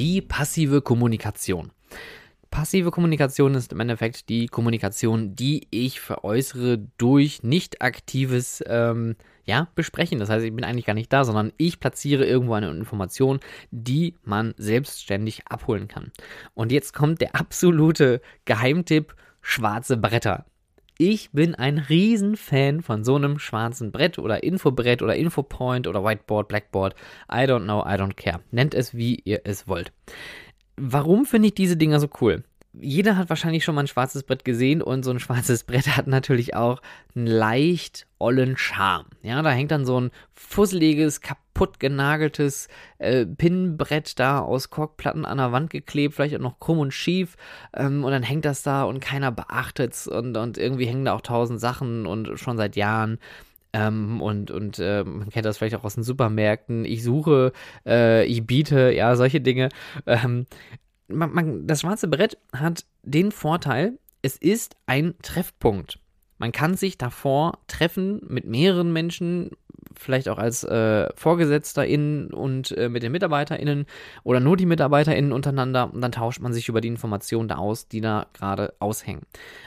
Die 0.00 0.22
passive 0.22 0.80
Kommunikation. 0.80 1.72
Passive 2.50 2.90
Kommunikation 2.90 3.54
ist 3.54 3.70
im 3.70 3.80
Endeffekt 3.80 4.30
die 4.30 4.46
Kommunikation, 4.46 5.34
die 5.34 5.66
ich 5.70 6.00
veräußere 6.00 6.78
durch 6.96 7.42
nicht 7.42 7.82
aktives 7.82 8.64
ähm, 8.66 9.16
ja, 9.44 9.68
Besprechen. 9.74 10.18
Das 10.18 10.30
heißt, 10.30 10.42
ich 10.46 10.56
bin 10.56 10.64
eigentlich 10.64 10.86
gar 10.86 10.94
nicht 10.94 11.12
da, 11.12 11.22
sondern 11.24 11.52
ich 11.58 11.80
platziere 11.80 12.24
irgendwo 12.24 12.54
eine 12.54 12.70
Information, 12.70 13.40
die 13.72 14.14
man 14.24 14.54
selbstständig 14.56 15.46
abholen 15.48 15.86
kann. 15.86 16.12
Und 16.54 16.72
jetzt 16.72 16.94
kommt 16.94 17.20
der 17.20 17.36
absolute 17.36 18.22
Geheimtipp: 18.46 19.14
schwarze 19.42 19.98
Bretter. 19.98 20.46
Ich 21.02 21.30
bin 21.30 21.54
ein 21.54 21.78
Riesenfan 21.78 22.82
von 22.82 23.04
so 23.04 23.16
einem 23.16 23.38
schwarzen 23.38 23.90
Brett 23.90 24.18
oder 24.18 24.42
Infobrett 24.42 25.00
oder 25.00 25.16
Infopoint 25.16 25.86
oder 25.86 26.04
Whiteboard, 26.04 26.46
Blackboard. 26.46 26.94
I 27.32 27.46
don't 27.46 27.64
know, 27.64 27.80
I 27.80 27.94
don't 27.94 28.12
care. 28.12 28.40
Nennt 28.50 28.74
es, 28.74 28.94
wie 28.94 29.14
ihr 29.24 29.40
es 29.44 29.66
wollt. 29.66 29.94
Warum 30.76 31.24
finde 31.24 31.48
ich 31.48 31.54
diese 31.54 31.78
Dinger 31.78 32.00
so 32.00 32.10
cool? 32.20 32.44
Jeder 32.72 33.16
hat 33.16 33.28
wahrscheinlich 33.28 33.64
schon 33.64 33.74
mal 33.74 33.82
ein 33.82 33.88
schwarzes 33.88 34.22
Brett 34.22 34.44
gesehen 34.44 34.80
und 34.80 35.04
so 35.04 35.10
ein 35.10 35.18
schwarzes 35.18 35.64
Brett 35.66 35.96
hat 35.96 36.06
natürlich 36.06 36.54
auch 36.54 36.80
einen 37.14 37.26
leicht 37.26 38.06
ollen 38.18 38.56
Charme. 38.56 39.06
Ja, 39.22 39.42
da 39.42 39.50
hängt 39.50 39.72
dann 39.72 39.84
so 39.84 40.00
ein 40.00 40.10
fusseliges, 40.34 41.20
kaputt 41.20 41.80
genageltes 41.80 42.68
äh, 42.98 43.26
Pinnenbrett 43.26 44.18
da 44.18 44.40
aus 44.40 44.70
Korkplatten 44.70 45.24
an 45.24 45.38
der 45.38 45.52
Wand 45.52 45.70
geklebt, 45.70 46.14
vielleicht 46.14 46.36
auch 46.36 46.40
noch 46.40 46.60
krumm 46.60 46.78
und 46.78 46.94
schief 46.94 47.36
ähm, 47.74 48.04
und 48.04 48.12
dann 48.12 48.22
hängt 48.22 48.44
das 48.44 48.62
da 48.62 48.84
und 48.84 49.00
keiner 49.00 49.32
beachtet's 49.32 50.06
und, 50.06 50.36
und 50.36 50.56
irgendwie 50.56 50.86
hängen 50.86 51.04
da 51.04 51.14
auch 51.14 51.22
tausend 51.22 51.60
Sachen 51.60 52.06
und 52.06 52.38
schon 52.38 52.56
seit 52.56 52.76
Jahren. 52.76 53.18
Ähm, 53.72 54.20
und 54.20 54.50
und 54.50 54.80
äh, 54.80 55.04
man 55.04 55.30
kennt 55.30 55.46
das 55.46 55.58
vielleicht 55.58 55.76
auch 55.76 55.84
aus 55.84 55.94
den 55.94 56.02
Supermärkten. 56.02 56.84
Ich 56.84 57.04
suche, 57.04 57.52
äh, 57.86 58.24
ich 58.24 58.44
biete, 58.44 58.90
ja, 58.92 59.14
solche 59.14 59.40
Dinge. 59.40 59.68
Ähm, 60.06 60.46
man, 61.12 61.32
man, 61.32 61.66
das 61.66 61.80
schwarze 61.80 62.08
Brett 62.08 62.38
hat 62.52 62.84
den 63.02 63.32
Vorteil, 63.32 63.98
es 64.22 64.36
ist 64.36 64.76
ein 64.86 65.14
Treffpunkt. 65.22 65.98
Man 66.38 66.52
kann 66.52 66.74
sich 66.74 66.96
davor 66.96 67.58
treffen 67.66 68.20
mit 68.26 68.46
mehreren 68.46 68.92
Menschen, 68.92 69.50
vielleicht 69.96 70.28
auch 70.28 70.38
als 70.38 70.64
äh, 70.64 71.08
VorgesetzterInnen 71.14 72.32
und 72.32 72.76
äh, 72.76 72.88
mit 72.88 73.02
den 73.02 73.12
MitarbeiterInnen 73.12 73.86
oder 74.22 74.40
nur 74.40 74.56
die 74.56 74.66
MitarbeiterInnen 74.66 75.32
untereinander 75.32 75.92
und 75.92 76.00
dann 76.00 76.12
tauscht 76.12 76.40
man 76.40 76.52
sich 76.52 76.68
über 76.68 76.80
die 76.80 76.88
Informationen 76.88 77.48
da 77.48 77.56
aus, 77.56 77.88
die 77.88 78.00
da 78.00 78.26
gerade 78.32 78.74
aushängen. 78.78 79.22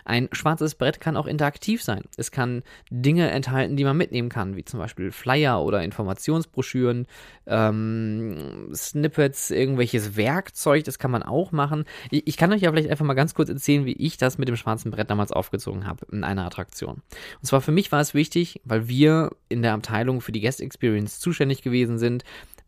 Ein 0.06 0.30
schwarzes 0.32 0.76
Brett 0.76 1.00
kann 1.00 1.18
auch 1.18 1.28
interaktiv 1.28 1.84
sein. 1.84 2.04
Es 2.18 2.32
kann 2.32 2.64
Dinge 2.90 3.30
enthalten, 3.32 3.76
die 3.76 3.84
man 3.84 3.98
mitnehmen 3.98 4.30
kann, 4.30 4.56
wie 4.56 4.66
zum 4.66 4.80
Beispiel 4.80 5.12
Flyer 5.12 5.62
oder 5.62 5.84
Informationsbroschüren, 5.84 7.08
ähm, 7.46 8.70
Snippets, 8.74 9.52
irgendwelches 9.52 10.16
Werkzeug, 10.16 10.84
das 10.84 11.00
kann 11.00 11.12
man 11.12 11.24
auch 11.24 11.52
machen. 11.52 11.86
Ich, 12.10 12.28
ich, 12.28 12.38
kann 12.38 12.52
euch 12.54 12.62
ja 12.62 12.72
vielleicht 12.72 12.90
einfach 12.90 13.06
mal 13.06 13.14
ganz 13.14 13.34
kurz 13.34 13.50
erzählen, 13.50 13.86
wie 13.86 13.94
ich 13.94 14.18
das 14.18 14.38
mit 14.38 14.48
dem 14.48 14.56
schwarzen 14.56 14.92
Brett 14.92 15.10
damals 15.10 15.32
aufgezogen 15.32 15.86
habe 15.86 16.06
in 16.12 16.24
einer 16.24 16.46
Attraktion. 16.46 17.02
Und 17.42 17.46
zwar 17.46 17.62
für 17.62 17.72
mich 17.72 17.92
war 17.92 18.02
es 18.02 18.14
wichtig, 18.14 18.62
weil 18.64 18.88
wir 18.88 19.32
in 19.50 19.62
der 19.62 19.74
Abteilung 19.74 20.13
für 20.22 20.32
die 20.32 20.42
Guest 20.42 20.62
Experience 20.62 21.20
zuständig 21.20 21.62
gewesen 21.62 21.98
sind, 21.98 22.24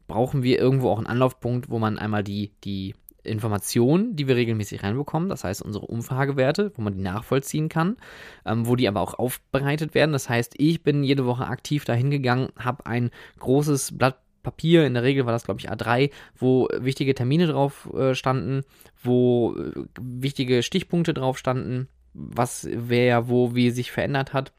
brauchen 0.07 0.43
wir 0.43 0.59
irgendwo 0.59 0.89
auch 0.89 0.97
einen 0.97 1.07
Anlaufpunkt, 1.07 1.69
wo 1.69 1.79
man 1.79 1.97
einmal 1.97 2.23
die, 2.23 2.51
die 2.63 2.93
Informationen, 3.23 4.15
die 4.15 4.27
wir 4.27 4.35
regelmäßig 4.35 4.83
reinbekommen, 4.83 5.29
das 5.29 5.43
heißt 5.43 5.61
unsere 5.61 5.85
Umfragewerte, 5.87 6.71
wo 6.75 6.81
man 6.81 6.93
die 6.93 7.01
nachvollziehen 7.01 7.69
kann, 7.69 7.97
ähm, 8.45 8.67
wo 8.67 8.75
die 8.75 8.87
aber 8.87 9.01
auch 9.01 9.15
aufbereitet 9.15 9.95
werden. 9.95 10.11
Das 10.11 10.29
heißt, 10.29 10.53
ich 10.57 10.83
bin 10.83 11.03
jede 11.03 11.25
Woche 11.25 11.47
aktiv 11.47 11.85
dahin 11.85 12.11
gegangen, 12.11 12.49
habe 12.57 12.85
ein 12.85 13.11
großes 13.39 13.97
Blatt 13.97 14.19
Papier, 14.43 14.85
in 14.85 14.93
der 14.93 15.01
Regel 15.01 15.25
war 15.25 15.33
das, 15.33 15.45
glaube 15.45 15.59
ich, 15.59 15.71
A3, 15.71 16.11
wo 16.37 16.69
wichtige 16.77 17.15
Termine 17.15 17.47
drauf 17.47 17.89
äh, 17.95 18.13
standen, 18.13 18.61
wo 19.01 19.55
äh, 19.57 19.71
wichtige 19.99 20.61
Stichpunkte 20.61 21.15
drauf 21.15 21.39
standen, 21.39 21.87
was 22.13 22.67
wer 22.71 23.27
wo 23.27 23.55
wie 23.55 23.71
sich 23.71 23.91
verändert 23.91 24.33
hat, 24.33 24.53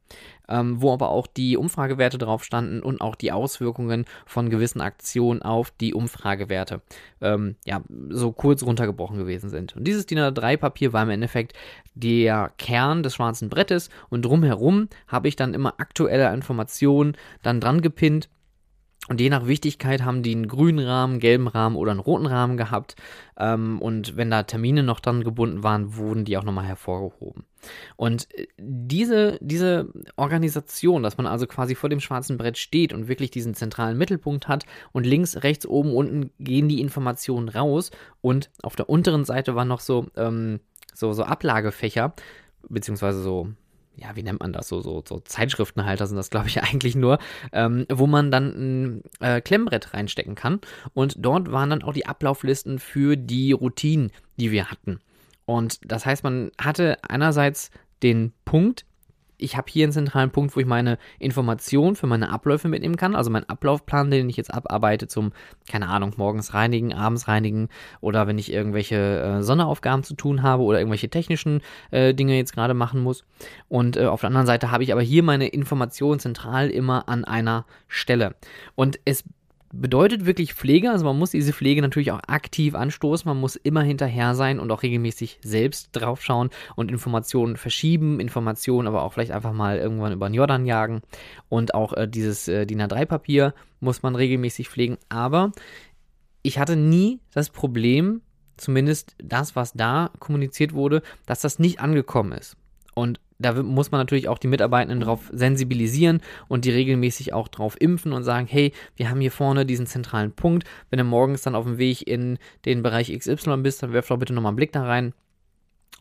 ähm, 0.48 0.80
wo 0.80 0.92
aber 0.92 1.10
auch 1.10 1.26
die 1.26 1.56
Umfragewerte 1.56 2.18
drauf 2.18 2.44
standen 2.44 2.80
und 2.80 3.00
auch 3.00 3.14
die 3.14 3.32
Auswirkungen 3.32 4.04
von 4.26 4.50
gewissen 4.50 4.80
Aktionen 4.80 5.42
auf 5.42 5.70
die 5.70 5.94
Umfragewerte, 5.94 6.80
ähm, 7.20 7.56
ja, 7.64 7.82
so 8.10 8.32
kurz 8.32 8.62
runtergebrochen 8.62 9.18
gewesen 9.18 9.50
sind. 9.50 9.76
Und 9.76 9.84
dieses 9.84 10.06
DIN 10.06 10.18
A3-Papier 10.18 10.92
war 10.92 11.02
im 11.02 11.10
Endeffekt 11.10 11.54
der 11.94 12.52
Kern 12.58 13.02
des 13.02 13.14
schwarzen 13.14 13.48
Brettes 13.48 13.90
und 14.10 14.24
drumherum 14.24 14.88
habe 15.08 15.28
ich 15.28 15.36
dann 15.36 15.54
immer 15.54 15.74
aktuelle 15.78 16.32
Informationen 16.32 17.16
dann 17.42 17.60
dran 17.60 17.80
gepinnt 17.80 18.28
und 19.08 19.20
je 19.20 19.30
nach 19.30 19.46
Wichtigkeit 19.46 20.02
haben 20.02 20.22
die 20.22 20.34
einen 20.34 20.48
grünen 20.48 20.84
Rahmen, 20.84 21.20
gelben 21.20 21.46
Rahmen 21.46 21.76
oder 21.76 21.92
einen 21.92 22.00
roten 22.00 22.26
Rahmen 22.26 22.56
gehabt. 22.56 22.96
Ähm, 23.38 23.80
und 23.80 24.16
wenn 24.16 24.30
da 24.30 24.42
Termine 24.42 24.82
noch 24.82 25.00
dran 25.00 25.22
gebunden 25.22 25.62
waren, 25.62 25.96
wurden 25.96 26.24
die 26.24 26.36
auch 26.36 26.44
nochmal 26.44 26.64
hervorgehoben. 26.64 27.44
Und 27.94 28.28
äh, 28.34 28.48
diese, 28.58 29.38
diese 29.40 29.92
Organisation, 30.16 31.02
dass 31.02 31.16
man 31.18 31.26
also 31.26 31.46
quasi 31.46 31.74
vor 31.74 31.88
dem 31.88 32.00
schwarzen 32.00 32.36
Brett 32.36 32.58
steht 32.58 32.92
und 32.92 33.08
wirklich 33.08 33.30
diesen 33.30 33.54
zentralen 33.54 33.96
Mittelpunkt 33.96 34.48
hat 34.48 34.66
und 34.92 35.06
links, 35.06 35.42
rechts, 35.42 35.66
oben, 35.66 35.94
unten 35.94 36.30
gehen 36.40 36.68
die 36.68 36.80
Informationen 36.80 37.48
raus 37.48 37.92
und 38.22 38.50
auf 38.62 38.74
der 38.74 38.88
unteren 38.88 39.24
Seite 39.24 39.54
waren 39.54 39.68
noch 39.68 39.80
so, 39.80 40.06
ähm, 40.16 40.60
so, 40.94 41.12
so 41.12 41.22
Ablagefächer, 41.24 42.14
beziehungsweise 42.68 43.22
so 43.22 43.48
ja, 43.96 44.14
wie 44.14 44.22
nennt 44.22 44.40
man 44.40 44.52
das? 44.52 44.68
So, 44.68 44.80
so, 44.80 45.02
so 45.06 45.20
Zeitschriftenhalter 45.20 46.06
sind 46.06 46.16
das, 46.16 46.30
glaube 46.30 46.48
ich, 46.48 46.62
eigentlich 46.62 46.94
nur, 46.94 47.18
ähm, 47.52 47.86
wo 47.90 48.06
man 48.06 48.30
dann 48.30 48.48
ein 48.48 49.02
äh, 49.20 49.40
Klemmbrett 49.40 49.94
reinstecken 49.94 50.34
kann. 50.34 50.60
Und 50.94 51.16
dort 51.18 51.50
waren 51.50 51.70
dann 51.70 51.82
auch 51.82 51.92
die 51.92 52.06
Ablauflisten 52.06 52.78
für 52.78 53.16
die 53.16 53.52
Routinen, 53.52 54.12
die 54.38 54.50
wir 54.50 54.70
hatten. 54.70 55.00
Und 55.44 55.78
das 55.90 56.04
heißt, 56.04 56.24
man 56.24 56.50
hatte 56.60 56.98
einerseits 57.08 57.70
den 58.02 58.32
Punkt, 58.44 58.84
ich 59.38 59.56
habe 59.56 59.70
hier 59.70 59.84
einen 59.84 59.92
zentralen 59.92 60.30
Punkt, 60.30 60.56
wo 60.56 60.60
ich 60.60 60.66
meine 60.66 60.98
Informationen 61.18 61.96
für 61.96 62.06
meine 62.06 62.30
Abläufe 62.30 62.68
mitnehmen 62.68 62.96
kann. 62.96 63.14
Also 63.14 63.30
meinen 63.30 63.48
Ablaufplan, 63.48 64.10
den 64.10 64.28
ich 64.28 64.36
jetzt 64.36 64.52
abarbeite 64.52 65.08
zum, 65.08 65.32
keine 65.70 65.88
Ahnung, 65.88 66.14
morgens 66.16 66.54
reinigen, 66.54 66.92
abends 66.92 67.28
reinigen 67.28 67.68
oder 68.00 68.26
wenn 68.26 68.38
ich 68.38 68.52
irgendwelche 68.52 68.96
äh, 68.96 69.42
Sonderaufgaben 69.42 70.04
zu 70.04 70.14
tun 70.14 70.42
habe 70.42 70.62
oder 70.62 70.78
irgendwelche 70.78 71.08
technischen 71.08 71.60
äh, 71.90 72.14
Dinge 72.14 72.36
jetzt 72.36 72.54
gerade 72.54 72.74
machen 72.74 73.02
muss. 73.02 73.24
Und 73.68 73.96
äh, 73.96 74.06
auf 74.06 74.20
der 74.20 74.28
anderen 74.28 74.46
Seite 74.46 74.70
habe 74.70 74.82
ich 74.84 74.92
aber 74.92 75.02
hier 75.02 75.22
meine 75.22 75.48
Informationen 75.48 76.20
zentral 76.20 76.70
immer 76.70 77.08
an 77.08 77.24
einer 77.24 77.66
Stelle. 77.88 78.34
Und 78.74 78.98
es 79.04 79.24
bedeutet 79.80 80.26
wirklich 80.26 80.54
Pflege. 80.54 80.90
Also 80.90 81.04
man 81.04 81.18
muss 81.18 81.30
diese 81.30 81.52
Pflege 81.52 81.82
natürlich 81.82 82.12
auch 82.12 82.20
aktiv 82.26 82.74
anstoßen. 82.74 83.28
Man 83.28 83.40
muss 83.40 83.56
immer 83.56 83.82
hinterher 83.82 84.34
sein 84.34 84.58
und 84.58 84.70
auch 84.70 84.82
regelmäßig 84.82 85.38
selbst 85.42 85.90
draufschauen 85.92 86.50
und 86.74 86.90
Informationen 86.90 87.56
verschieben, 87.56 88.20
Informationen 88.20 88.88
aber 88.88 89.02
auch 89.02 89.12
vielleicht 89.12 89.32
einfach 89.32 89.52
mal 89.52 89.78
irgendwann 89.78 90.12
über 90.12 90.28
den 90.28 90.34
Jordan 90.34 90.66
jagen. 90.66 91.02
Und 91.48 91.74
auch 91.74 91.92
äh, 91.92 92.08
dieses 92.08 92.48
äh, 92.48 92.66
DIN 92.66 92.82
A3-Papier 92.82 93.54
muss 93.80 94.02
man 94.02 94.14
regelmäßig 94.14 94.68
pflegen. 94.68 94.96
Aber 95.08 95.52
ich 96.42 96.58
hatte 96.58 96.76
nie 96.76 97.20
das 97.32 97.50
Problem, 97.50 98.22
zumindest 98.56 99.16
das, 99.18 99.56
was 99.56 99.72
da 99.72 100.10
kommuniziert 100.18 100.72
wurde, 100.72 101.02
dass 101.26 101.40
das 101.40 101.58
nicht 101.58 101.80
angekommen 101.80 102.32
ist. 102.32 102.56
Und 102.94 103.20
da 103.38 103.62
muss 103.62 103.90
man 103.90 104.00
natürlich 104.00 104.28
auch 104.28 104.38
die 104.38 104.48
Mitarbeitenden 104.48 105.00
darauf 105.00 105.30
sensibilisieren 105.32 106.20
und 106.48 106.64
die 106.64 106.70
regelmäßig 106.70 107.32
auch 107.32 107.48
drauf 107.48 107.76
impfen 107.78 108.12
und 108.12 108.24
sagen, 108.24 108.46
hey, 108.48 108.72
wir 108.96 109.10
haben 109.10 109.20
hier 109.20 109.32
vorne 109.32 109.66
diesen 109.66 109.86
zentralen 109.86 110.32
Punkt. 110.32 110.64
Wenn 110.90 110.98
du 110.98 111.04
morgens 111.04 111.42
dann 111.42 111.54
auf 111.54 111.64
dem 111.64 111.78
Weg 111.78 112.06
in 112.06 112.38
den 112.64 112.82
Bereich 112.82 113.16
XY 113.16 113.58
bist, 113.58 113.82
dann 113.82 113.92
werf 113.92 114.08
doch 114.08 114.18
bitte 114.18 114.32
nochmal 114.32 114.50
einen 114.50 114.56
Blick 114.56 114.72
da 114.72 114.84
rein. 114.84 115.12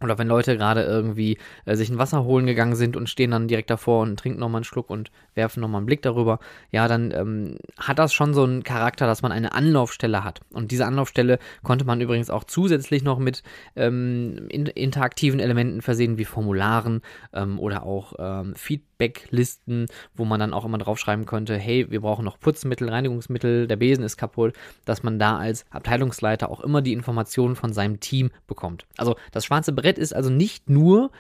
Oder 0.02 0.18
wenn 0.18 0.28
Leute 0.28 0.58
gerade 0.58 0.84
irgendwie 0.84 1.38
äh, 1.64 1.78
sich 1.78 1.90
ein 1.90 1.98
Wasser 1.98 2.26
holen 2.26 2.46
gegangen 2.46 2.76
sind 2.76 2.98
und 2.98 3.10
stehen 3.10 3.32
dann 3.32 3.48
direkt 3.48 3.70
davor 3.70 4.02
und 4.02 4.20
trinken 4.20 4.42
nochmal 4.42 4.60
einen 4.60 4.66
Schluck 4.66 4.90
und 4.90 5.10
werfen 5.36 5.62
nochmal 5.62 5.80
einen 5.80 5.86
Blick 5.86 6.02
darüber, 6.02 6.40
ja, 6.70 6.90
dann 6.90 7.12
ähm, 7.12 7.58
hat 7.78 7.98
das 7.98 8.14
schon 8.14 8.34
so 8.34 8.44
einen 8.44 8.64
Charakter, 8.64 9.08
dass 9.08 9.22
man 9.22 9.32
eine 9.32 9.54
Anlaufstelle 9.54 10.26
hat. 10.26 10.42
Und 10.52 10.72
diese 10.72 10.86
Anlaufstelle 10.86 11.40
konnte 11.64 11.86
man 11.86 12.02
übrigens 12.02 12.30
auch 12.30 12.44
zusätzlich 12.44 13.04
noch 13.04 13.20
mit 13.20 13.42
ähm, 13.78 14.48
in, 14.50 14.66
interaktiven 14.66 15.40
Elementen 15.40 15.82
versehen, 15.82 16.18
wie 16.18 16.26
Formularen 16.26 17.02
ähm, 17.32 17.58
oder 17.58 17.84
auch 17.84 18.16
ähm, 18.20 18.54
Feedback 18.56 18.96
Backlisten, 18.98 19.88
wo 20.16 20.26
man 20.26 20.40
dann 20.40 20.54
auch 20.54 20.66
immer 20.66 20.78
draufschreiben 20.78 21.26
könnte, 21.26 21.58
hey, 21.58 21.90
wir 21.90 22.02
brauchen 22.02 22.26
noch 22.26 22.40
Putzmittel, 22.40 22.90
Reinigungsmittel, 22.90 23.68
der 23.68 23.76
Besen 23.76 24.04
ist 24.04 24.18
kaputt, 24.18 24.54
dass 24.86 25.04
man 25.04 25.20
da 25.20 25.38
als 25.38 25.66
Abteilungsleiter 25.70 26.50
auch 26.50 26.62
immer 26.62 26.82
die 26.82 26.94
Informationen 26.94 27.56
von 27.56 27.74
seinem 27.74 28.00
Team 28.00 28.32
bekommt. 28.48 28.86
Also 28.98 29.16
das 29.32 29.46
schwarze 29.46 29.72
Brett 29.76 29.98
ist 29.98 30.16
also 30.16 30.30
nicht 30.30 30.70
nur 30.70 31.12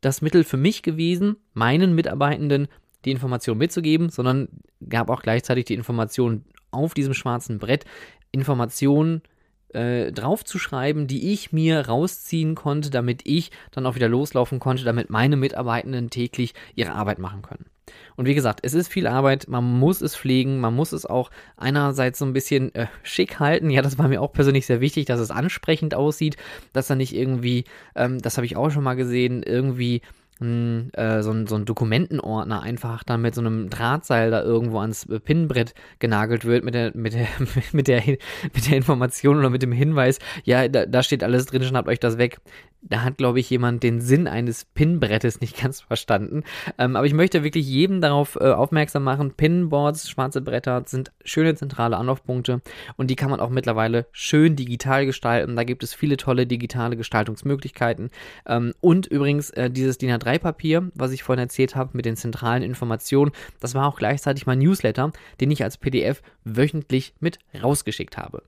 das 0.00 0.20
Mittel 0.20 0.44
für 0.44 0.56
mich 0.56 0.82
gewesen, 0.82 1.36
meinen 1.54 1.94
Mitarbeitenden 1.94 2.68
die 3.04 3.10
Information 3.10 3.58
mitzugeben, 3.58 4.10
sondern 4.10 4.48
gab 4.88 5.10
auch 5.10 5.22
gleichzeitig 5.22 5.64
die 5.66 5.74
Information 5.74 6.44
auf 6.70 6.94
diesem 6.94 7.14
schwarzen 7.14 7.58
Brett, 7.58 7.84
Informationen 8.30 9.22
äh, 9.68 10.12
draufzuschreiben, 10.12 11.06
die 11.06 11.32
ich 11.32 11.52
mir 11.52 11.86
rausziehen 11.88 12.54
konnte, 12.54 12.90
damit 12.90 13.22
ich 13.24 13.50
dann 13.70 13.86
auch 13.86 13.94
wieder 13.94 14.08
loslaufen 14.08 14.60
konnte, 14.60 14.84
damit 14.84 15.10
meine 15.10 15.36
Mitarbeitenden 15.36 16.10
täglich 16.10 16.54
ihre 16.74 16.92
Arbeit 16.92 17.18
machen 17.18 17.42
können. 17.42 17.66
Und 18.16 18.26
wie 18.26 18.34
gesagt, 18.34 18.60
es 18.62 18.74
ist 18.74 18.88
viel 18.88 19.06
Arbeit, 19.06 19.46
man 19.48 19.64
muss 19.64 20.00
es 20.00 20.16
pflegen, 20.16 20.60
man 20.60 20.74
muss 20.74 20.92
es 20.92 21.06
auch 21.06 21.30
einerseits 21.56 22.18
so 22.18 22.24
ein 22.24 22.32
bisschen 22.32 22.74
äh, 22.74 22.86
schick 23.02 23.40
halten. 23.40 23.70
Ja, 23.70 23.82
das 23.82 23.98
war 23.98 24.08
mir 24.08 24.20
auch 24.20 24.32
persönlich 24.32 24.66
sehr 24.66 24.80
wichtig, 24.80 25.06
dass 25.06 25.20
es 25.20 25.30
ansprechend 25.30 25.94
aussieht, 25.94 26.36
dass 26.72 26.90
er 26.90 26.96
nicht 26.96 27.14
irgendwie, 27.14 27.64
ähm, 27.94 28.20
das 28.20 28.36
habe 28.36 28.46
ich 28.46 28.56
auch 28.56 28.70
schon 28.70 28.84
mal 28.84 28.94
gesehen, 28.94 29.42
irgendwie 29.42 30.02
äh, 30.42 31.22
so, 31.22 31.30
ein, 31.30 31.46
so 31.46 31.54
ein 31.54 31.64
Dokumentenordner 31.64 32.62
einfach 32.62 33.04
dann 33.04 33.22
mit 33.22 33.34
so 33.34 33.40
einem 33.40 33.70
Drahtseil 33.70 34.30
da 34.30 34.42
irgendwo 34.42 34.80
ans 34.80 35.06
Pinnenbrett 35.24 35.74
genagelt 36.00 36.44
wird 36.44 36.64
mit 36.64 36.74
der, 36.74 36.90
mit 36.94 37.14
der, 37.14 37.28
mit 37.72 37.86
der, 37.86 38.02
mit 38.06 38.68
der 38.68 38.76
Information 38.76 39.38
oder 39.38 39.50
mit 39.50 39.62
dem 39.62 39.72
Hinweis, 39.72 40.18
ja, 40.44 40.66
da, 40.68 40.86
da 40.86 41.02
steht 41.02 41.22
alles 41.22 41.46
drin, 41.46 41.62
schnappt 41.62 41.88
euch 41.88 42.00
das 42.00 42.18
weg. 42.18 42.38
Da 42.82 43.02
hat, 43.02 43.16
glaube 43.16 43.40
ich, 43.40 43.48
jemand 43.48 43.82
den 43.82 44.00
Sinn 44.00 44.26
eines 44.26 44.64
Pinbrettes 44.64 45.40
nicht 45.40 45.56
ganz 45.62 45.80
verstanden. 45.80 46.42
Ähm, 46.78 46.96
aber 46.96 47.06
ich 47.06 47.14
möchte 47.14 47.44
wirklich 47.44 47.66
jedem 47.66 48.00
darauf 48.00 48.36
äh, 48.36 48.50
aufmerksam 48.50 49.04
machen, 49.04 49.32
Pinboards, 49.32 50.10
schwarze 50.10 50.40
Bretter 50.40 50.82
sind 50.86 51.12
schöne 51.24 51.54
zentrale 51.54 51.96
Anlaufpunkte 51.96 52.60
und 52.96 53.08
die 53.08 53.16
kann 53.16 53.30
man 53.30 53.40
auch 53.40 53.50
mittlerweile 53.50 54.06
schön 54.12 54.56
digital 54.56 55.06
gestalten. 55.06 55.56
Da 55.56 55.64
gibt 55.64 55.82
es 55.82 55.94
viele 55.94 56.16
tolle 56.16 56.46
digitale 56.46 56.96
Gestaltungsmöglichkeiten. 56.96 58.10
Ähm, 58.46 58.74
und 58.80 59.06
übrigens 59.06 59.50
äh, 59.50 59.70
dieses 59.70 59.98
DIN 59.98 60.10
A3-Papier, 60.10 60.90
was 60.94 61.12
ich 61.12 61.22
vorhin 61.22 61.42
erzählt 61.42 61.76
habe 61.76 61.90
mit 61.94 62.04
den 62.04 62.16
zentralen 62.16 62.62
Informationen, 62.62 63.32
das 63.60 63.74
war 63.74 63.86
auch 63.86 63.96
gleichzeitig 63.96 64.46
mein 64.46 64.58
Newsletter, 64.58 65.12
den 65.40 65.50
ich 65.50 65.62
als 65.62 65.78
PDF 65.78 66.22
wöchentlich 66.44 67.14
mit 67.20 67.38
rausgeschickt 67.62 68.16
habe. 68.16 68.42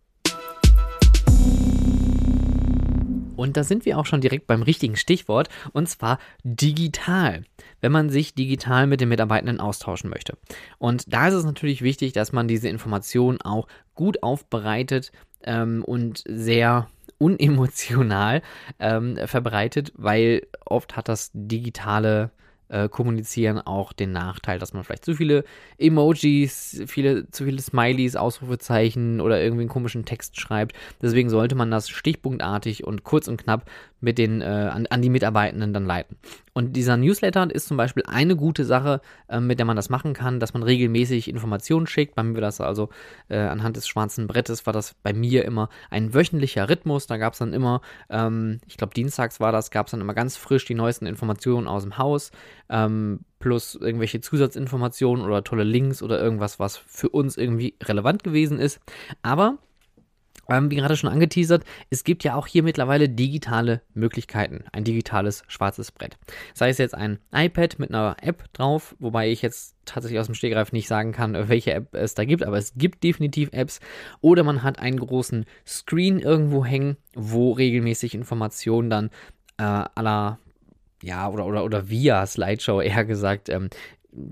Und 3.37 3.57
da 3.57 3.65
sind 3.65 3.85
wir 3.85 3.99
auch 3.99 4.07
schon 4.07 4.21
direkt 4.21 4.47
beim 4.47 4.63
richtigen 4.63 4.97
Stichwort, 4.97 5.49
und 5.73 5.89
zwar 5.89 6.19
digital, 6.43 7.45
wenn 7.81 7.93
man 7.93 8.11
sich 8.11 8.35
digital 8.35 8.87
mit 8.87 9.01
den 9.01 9.09
Mitarbeitenden 9.09 9.61
austauschen 9.61 10.11
möchte. 10.11 10.37
Und 10.79 11.13
da 11.13 11.29
ist 11.29 11.35
es 11.35 11.45
natürlich 11.45 11.83
wichtig, 11.83 12.13
dass 12.13 12.33
man 12.33 12.49
diese 12.49 12.69
Informationen 12.69 13.41
auch 13.41 13.67
gut 13.95 14.23
aufbereitet 14.23 15.13
ähm, 15.43 15.85
und 15.85 16.23
sehr 16.27 16.89
unemotional 17.19 18.43
ähm, 18.79 19.17
verbreitet, 19.27 19.93
weil 19.97 20.47
oft 20.65 20.97
hat 20.97 21.09
das 21.09 21.31
digitale 21.33 22.31
äh, 22.75 22.89
kommunizieren 22.89 23.61
auch 23.61 23.93
den 23.93 24.11
Nachteil, 24.11 24.59
dass 24.59 24.73
man 24.73 24.83
vielleicht 24.83 25.05
zu 25.05 25.15
viele 25.15 25.45
Emojis, 25.79 26.83
viele, 26.87 27.31
zu 27.31 27.45
viele 27.45 27.63
Smileys, 27.63 28.17
Ausrufezeichen 28.17 29.21
oder 29.21 29.41
irgendwie 29.41 29.63
einen 29.63 29.71
komischen 29.71 30.05
Text 30.05 30.41
schreibt. 30.41 30.75
Deswegen 31.01 31.31
sollte 31.31 31.55
man 31.55 31.71
das 31.71 31.89
stichpunktartig 31.89 32.83
und 32.85 33.05
kurz 33.05 33.29
und 33.29 33.37
knapp 33.37 33.71
mit 34.05 34.19
den, 34.19 34.41
äh, 34.41 34.45
an, 34.45 34.87
an, 34.87 35.03
die 35.03 35.09
Mitarbeitenden 35.09 35.73
dann 35.73 35.87
leiten. 35.87 36.17
Und 36.53 36.75
dieser 36.77 36.97
Newsletter 36.97 37.53
ist 37.53 37.67
zum 37.67 37.77
Beispiel 37.77 38.05
eine 38.07 38.37
gute 38.37 38.65
Sache, 38.65 39.01
äh, 39.29 39.41
mit 39.41 39.59
der 39.59 39.67
man 39.67 39.77
das 39.77 39.89
machen 39.89 40.13
kann, 40.13 40.39
dass 40.39 40.55
man 40.55 40.63
regelmäßig 40.63 41.29
Informationen 41.29 41.87
schickt. 41.87 42.15
Bei 42.15 42.23
mir 42.23 42.35
war 42.35 42.43
das 42.43 42.61
also 42.61 42.91
äh, 43.29 43.39
anhand 43.39 43.77
des 43.77 43.89
schwarzen 43.89 44.27
Brettes, 44.27 44.67
war 44.67 44.73
das 44.73 44.95
bei 45.03 45.13
mir 45.13 45.45
immer 45.45 45.69
ein 45.91 46.15
wöchentlicher 46.15 46.69
Rhythmus. 46.69 47.07
Da 47.07 47.17
gab 47.17 47.33
es 47.33 47.41
dann 47.41 47.53
immer, 47.53 47.81
ähm, 48.11 48.61
ich 48.67 48.77
glaube 48.77 48.95
dienstags 48.95 49.41
war 49.41 49.51
das, 49.51 49.71
gab 49.71 49.87
es 49.87 49.93
dann 49.93 50.01
immer 50.01 50.15
ganz 50.15 50.37
frisch 50.37 50.65
die 50.67 50.75
neuesten 50.75 51.07
Informationen 51.07 51.67
aus 51.67 51.83
dem 51.83 51.99
Haus. 51.99 52.31
Ähm, 52.69 53.21
plus 53.41 53.75
irgendwelche 53.75 54.21
Zusatzinformationen 54.21 55.25
oder 55.25 55.45
tolle 55.45 55.65
Links 55.65 56.03
oder 56.03 56.19
irgendwas, 56.21 56.59
was 56.59 56.77
für 56.79 57.11
uns 57.11 57.37
irgendwie 57.37 57.75
relevant 57.83 58.25
gewesen 58.25 58.59
ist. 58.59 58.81
Aber 59.23 59.59
ähm, 60.49 60.71
wie 60.71 60.77
gerade 60.77 60.97
schon 60.97 61.11
angeteasert, 61.11 61.65
es 61.91 62.05
gibt 62.05 62.25
ja 62.25 62.35
auch 62.35 62.47
hier 62.47 62.63
mittlerweile 62.63 63.09
digitale 63.09 63.83
Möglichkeiten, 63.95 64.65
ein 64.73 64.85
digitales 64.85 65.43
schwarzes 65.49 65.93
Brett. 65.93 66.17
Sei 66.55 66.69
es 66.69 66.79
jetzt 66.79 66.95
ein 66.95 67.19
iPad 67.33 67.79
mit 67.79 67.91
einer 67.91 68.17
App 68.21 68.53
drauf, 68.53 68.95
wobei 68.99 69.31
ich 69.31 69.43
jetzt 69.43 69.77
tatsächlich 69.85 70.21
aus 70.21 70.27
dem 70.27 70.35
Stegreif 70.35 70.73
nicht 70.73 70.89
sagen 70.89 71.13
kann, 71.13 71.49
welche 71.49 71.73
App 71.73 71.95
es 71.95 72.15
da 72.15 72.25
gibt, 72.25 72.43
aber 72.43 72.59
es 72.59 72.75
gibt 72.77 73.05
definitiv 73.05 73.51
Apps. 73.53 73.81
Oder 74.21 74.43
man 74.45 74.63
hat 74.63 74.79
einen 74.79 74.99
großen 74.99 75.45
Screen 75.67 76.19
irgendwo 76.19 76.65
hängen, 76.65 76.97
wo 77.15 77.53
regelmäßig 77.53 78.15
Informationen 78.15 78.91
dann 78.91 79.11
äh, 79.59 79.85
aller 79.95 80.39
ja, 81.03 81.29
oder, 81.29 81.45
oder, 81.45 81.65
oder 81.65 81.91
via 81.91 82.27
Slideshow 82.27 82.81
eher 82.81 83.05
gesagt, 83.05 83.51
ähm, 83.51 83.69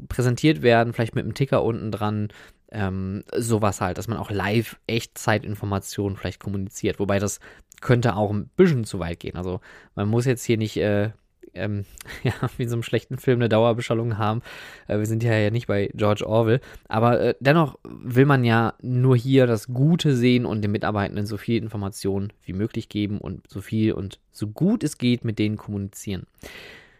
präsentiert 0.08 0.62
werden, 0.62 0.92
vielleicht 0.92 1.14
mit 1.14 1.24
einem 1.24 1.34
Ticker 1.34 1.62
unten 1.62 1.90
dran, 1.90 2.28
ähm, 2.72 3.22
sowas 3.36 3.80
halt, 3.80 3.98
dass 3.98 4.08
man 4.08 4.18
auch 4.18 4.30
live 4.30 4.76
Echtzeitinformationen 4.86 6.16
vielleicht 6.16 6.40
kommuniziert. 6.40 6.98
Wobei 6.98 7.18
das 7.18 7.38
könnte 7.80 8.16
auch 8.16 8.30
ein 8.30 8.48
bisschen 8.56 8.84
zu 8.84 8.98
weit 8.98 9.20
gehen. 9.20 9.36
Also 9.36 9.60
man 9.94 10.08
muss 10.08 10.24
jetzt 10.24 10.44
hier 10.44 10.56
nicht 10.56 10.76
äh, 10.78 11.10
ähm, 11.54 11.84
ja, 12.22 12.32
wie 12.56 12.64
in 12.64 12.68
so 12.68 12.76
einem 12.76 12.82
schlechten 12.82 13.18
Film 13.18 13.38
eine 13.38 13.48
Dauerbeschallung 13.48 14.18
haben. 14.18 14.42
Äh, 14.88 14.98
wir 14.98 15.06
sind 15.06 15.22
ja, 15.22 15.36
ja 15.36 15.50
nicht 15.50 15.66
bei 15.66 15.90
George 15.94 16.26
Orwell. 16.26 16.60
Aber 16.88 17.20
äh, 17.20 17.34
dennoch 17.40 17.78
will 17.84 18.26
man 18.26 18.44
ja 18.44 18.74
nur 18.80 19.16
hier 19.16 19.46
das 19.46 19.68
Gute 19.68 20.16
sehen 20.16 20.46
und 20.46 20.62
den 20.62 20.72
Mitarbeitenden 20.72 21.26
so 21.26 21.36
viel 21.36 21.62
Informationen 21.62 22.32
wie 22.44 22.52
möglich 22.54 22.88
geben 22.88 23.18
und 23.18 23.48
so 23.48 23.60
viel 23.60 23.92
und 23.92 24.18
so 24.30 24.46
gut 24.46 24.82
es 24.82 24.98
geht 24.98 25.24
mit 25.24 25.38
denen 25.38 25.56
kommunizieren. 25.56 26.26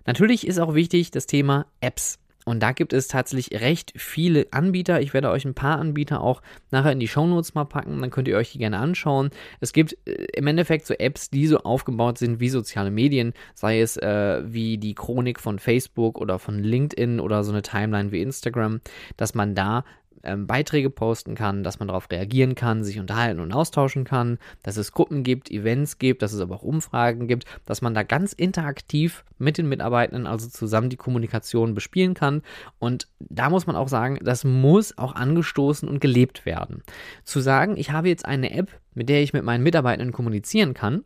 Natürlich 0.05 0.47
ist 0.47 0.59
auch 0.59 0.75
wichtig 0.75 1.13
das 1.13 1.27
Thema 1.27 1.67
Apps. 1.81 2.19
Und 2.45 2.61
da 2.61 2.73
gibt 2.73 2.93
es 2.93 3.09
tatsächlich 3.09 3.61
recht 3.61 3.93
viele 3.97 4.47
Anbieter. 4.51 5.01
Ich 5.01 5.15
werde 5.15 5.31
euch 5.31 5.45
ein 5.45 5.55
paar 5.55 5.79
Anbieter 5.79 6.21
auch 6.21 6.43
nachher 6.71 6.93
in 6.93 7.01
die 7.01 7.09
Shownotes 7.09 7.55
mal 7.55 7.65
packen, 7.65 8.01
dann 8.01 8.11
könnt 8.11 8.29
ihr 8.29 8.37
euch 8.37 8.53
die 8.53 8.59
gerne 8.59 8.79
anschauen. 8.79 9.31
Es 9.61 9.73
gibt 9.73 9.97
äh, 10.07 10.27
im 10.35 10.47
Endeffekt 10.47 10.87
so 10.87 10.95
Apps, 10.95 11.31
die 11.31 11.47
so 11.47 11.59
aufgebaut 11.59 12.19
sind 12.19 12.41
wie 12.41 12.49
soziale 12.49 12.91
Medien, 12.91 13.33
sei 13.55 13.81
es 13.81 13.97
äh, 13.97 14.43
wie 14.45 14.79
die 14.79 14.95
Chronik 14.95 15.39
von 15.39 15.59
Facebook 15.59 16.19
oder 16.19 16.39
von 16.39 16.59
LinkedIn 16.59 17.21
oder 17.21 17.45
so 17.45 17.53
eine 17.53 17.63
Timeline 17.63 18.11
wie 18.11 18.23
Instagram, 18.23 18.81
dass 19.17 19.35
man 19.35 19.55
da 19.55 19.85
ähm, 20.23 20.47
Beiträge 20.47 20.91
posten 20.91 21.35
kann, 21.35 21.63
dass 21.63 21.79
man 21.79 21.89
darauf 21.89 22.11
reagieren 22.11 22.55
kann, 22.55 22.85
sich 22.85 22.99
unterhalten 22.99 23.41
und 23.41 23.53
austauschen 23.53 24.05
kann, 24.05 24.39
dass 24.63 24.77
es 24.77 24.93
Gruppen 24.93 25.23
gibt, 25.23 25.51
Events 25.51 25.99
gibt, 25.99 26.23
dass 26.23 26.33
es 26.33 26.41
aber 26.41 26.57
auch 26.57 26.63
Umfragen 26.63 27.29
gibt, 27.29 27.45
dass 27.67 27.83
man 27.83 27.95
da 27.95 28.03
ganz 28.03 28.33
interaktiv 28.33 29.25
mit 29.39 29.59
den 29.59 29.69
Mitarbeitenden, 29.69 30.27
also 30.27 30.49
zusammen 30.49 30.91
die 30.91 30.97
Kommunikation 30.97 31.75
bespielen 31.75 32.15
kann. 32.15 32.43
Und 32.79 33.09
da 33.19 33.51
muss 33.51 33.67
man 33.67 33.77
auch 33.77 33.89
sagen, 33.89 34.19
das 34.23 34.45
muss 34.45 34.97
auch 34.99 35.15
angestoßen 35.15 35.89
und 35.89 36.01
gelebt 36.01 36.47
werden. 36.47 36.83
Zu 37.25 37.41
sagen, 37.41 37.77
ich 37.77 37.91
habe 37.91 38.09
jetzt 38.09 38.25
eine 38.25 38.53
App, 38.53 38.71
mit 38.95 39.09
der 39.09 39.23
ich 39.23 39.33
mit 39.33 39.43
meinen 39.43 39.63
Mitarbeitenden 39.63 40.13
kommunizieren 40.13 40.75
kann 40.75 41.05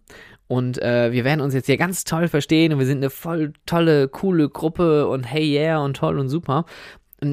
und 0.49 0.81
äh, 0.81 1.11
wir 1.13 1.25
werden 1.25 1.41
uns 1.41 1.55
jetzt 1.55 1.67
hier 1.67 1.77
ganz 1.77 2.05
toll 2.05 2.29
verstehen 2.29 2.73
und 2.73 2.79
wir 2.79 2.87
sind 2.87 2.99
eine 2.99 3.11
voll 3.11 3.53
tolle, 3.67 4.09
coole 4.09 4.49
Gruppe 4.49 5.09
und 5.09 5.25
hey 5.25 5.45
yeah 5.45 5.79
und 5.79 5.97
toll 5.97 6.19
und 6.19 6.29
super 6.29 6.67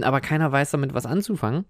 aber 0.02 0.22
keiner 0.22 0.52
weiß 0.52 0.72
damit 0.72 0.94
was 0.94 1.06
anzufangen 1.06 1.66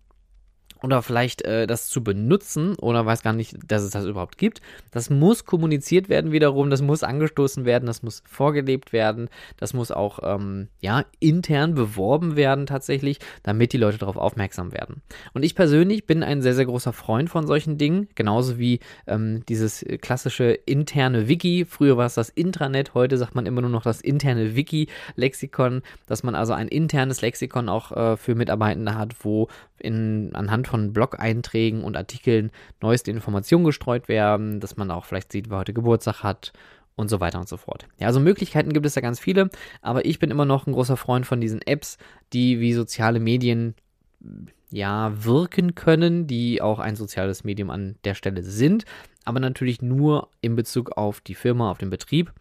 oder 0.84 1.02
vielleicht 1.02 1.42
äh, 1.44 1.66
das 1.66 1.88
zu 1.88 2.04
benutzen 2.04 2.76
oder 2.76 3.06
weiß 3.06 3.24
gar 3.24 3.34
nicht, 3.34 3.58
dass 3.66 3.84
es 3.84 3.92
das 3.92 4.06
überhaupt 4.06 4.38
gibt. 4.38 4.62
Das 4.92 5.10
muss 5.10 5.46
kommuniziert 5.46 6.10
werden 6.10 6.32
wiederum, 6.32 6.70
das 6.70 6.82
muss 6.82 7.04
angestoßen 7.04 7.64
werden, 7.64 7.86
das 7.86 8.04
muss 8.04 8.22
vorgelebt 8.26 8.92
werden, 8.92 9.30
das 9.58 9.74
muss 9.74 9.92
auch 9.92 10.20
ähm, 10.22 10.68
ja 10.82 11.06
intern 11.20 11.74
beworben 11.74 12.36
werden 12.36 12.66
tatsächlich, 12.66 13.20
damit 13.44 13.72
die 13.72 13.78
Leute 13.78 13.98
darauf 13.98 14.18
aufmerksam 14.18 14.74
werden. 14.74 15.02
Und 15.34 15.44
ich 15.44 15.56
persönlich 15.56 16.06
bin 16.06 16.22
ein 16.22 16.42
sehr 16.42 16.54
sehr 16.54 16.66
großer 16.66 16.92
Freund 16.92 17.30
von 17.30 17.48
solchen 17.48 17.78
Dingen, 17.78 18.10
genauso 18.16 18.60
wie 18.60 18.80
ähm, 19.08 19.44
dieses 19.48 19.86
klassische 20.02 20.52
interne 20.52 21.30
Wiki. 21.30 21.66
Früher 21.66 21.96
war 21.96 22.08
es 22.08 22.16
das 22.16 22.30
Intranet, 22.30 22.94
heute 22.94 23.18
sagt 23.18 23.36
man 23.36 23.46
immer 23.46 23.62
nur 23.62 23.70
noch 23.70 23.84
das 23.84 24.02
interne 24.02 24.56
Wiki-Lexikon, 24.56 25.82
dass 26.08 26.24
man 26.24 26.36
also 26.36 26.52
ein 26.52 26.68
internes 26.68 27.22
Lexikon 27.22 27.70
auch 27.70 27.92
äh, 27.94 28.18
für 28.18 28.36
Mitarbeitende 28.36 28.98
hat, 28.98 29.16
wo 29.24 29.48
in, 29.84 30.32
anhand 30.34 30.68
von 30.74 30.92
Blog-Einträgen 30.92 31.84
und 31.84 31.96
Artikeln 31.96 32.50
neueste 32.82 33.12
Informationen 33.12 33.64
gestreut 33.64 34.08
werden, 34.08 34.60
dass 34.60 34.76
man 34.76 34.90
auch 34.90 35.06
vielleicht 35.06 35.32
sieht, 35.32 35.52
wer 35.52 35.60
heute 35.60 35.72
Geburtstag 35.72 36.24
hat 36.24 36.52
und 36.96 37.12
so 37.12 37.20
weiter 37.20 37.40
und 37.40 37.48
so 37.48 37.58
fort. 37.58 37.86
Ja, 38.00 38.08
also 38.08 38.20
Möglichkeiten 38.20 38.74
gibt 38.74 38.88
es 38.88 38.96
da 38.96 39.02
ganz 39.02 39.20
viele, 39.20 39.52
aber 39.84 40.06
ich 40.06 40.18
bin 40.18 40.32
immer 40.32 40.46
noch 40.46 40.66
ein 40.66 40.74
großer 40.74 40.98
Freund 40.98 41.28
von 41.28 41.40
diesen 41.40 41.62
Apps, 41.62 42.00
die 42.34 42.60
wie 42.60 42.74
soziale 42.74 43.20
Medien 43.20 43.76
ja 44.72 45.14
wirken 45.24 45.76
können, 45.76 46.26
die 46.26 46.60
auch 46.60 46.80
ein 46.80 46.96
soziales 46.96 47.44
Medium 47.44 47.70
an 47.70 47.96
der 48.04 48.16
Stelle 48.16 48.42
sind, 48.42 48.84
aber 49.26 49.40
natürlich 49.40 49.84
nur 49.84 50.30
in 50.42 50.56
Bezug 50.56 50.98
auf 50.98 51.22
die 51.22 51.36
Firma, 51.36 51.70
auf 51.70 51.78
den 51.78 51.92
Betrieb. 51.92 52.34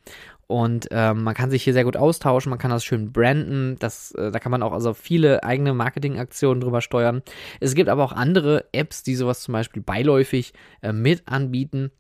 Und 0.52 0.88
ähm, 0.90 1.22
man 1.22 1.32
kann 1.32 1.50
sich 1.50 1.64
hier 1.64 1.72
sehr 1.72 1.84
gut 1.84 1.96
austauschen, 1.96 2.50
man 2.50 2.58
kann 2.58 2.70
das 2.70 2.84
schön 2.84 3.10
branden, 3.10 3.76
das, 3.78 4.12
äh, 4.12 4.30
da 4.30 4.38
kann 4.38 4.52
man 4.52 4.62
auch 4.62 4.74
also 4.74 4.92
viele 4.92 5.44
eigene 5.44 5.72
Marketingaktionen 5.72 6.60
drüber 6.60 6.82
steuern. 6.82 7.22
Es 7.58 7.74
gibt 7.74 7.88
aber 7.88 8.04
auch 8.04 8.12
andere 8.12 8.66
Apps, 8.72 9.02
die 9.02 9.14
sowas 9.14 9.40
zum 9.40 9.52
Beispiel 9.52 9.80
beiläufig 9.80 10.52
äh, 10.82 10.92
mit 10.92 11.26
anbieten. 11.26 11.90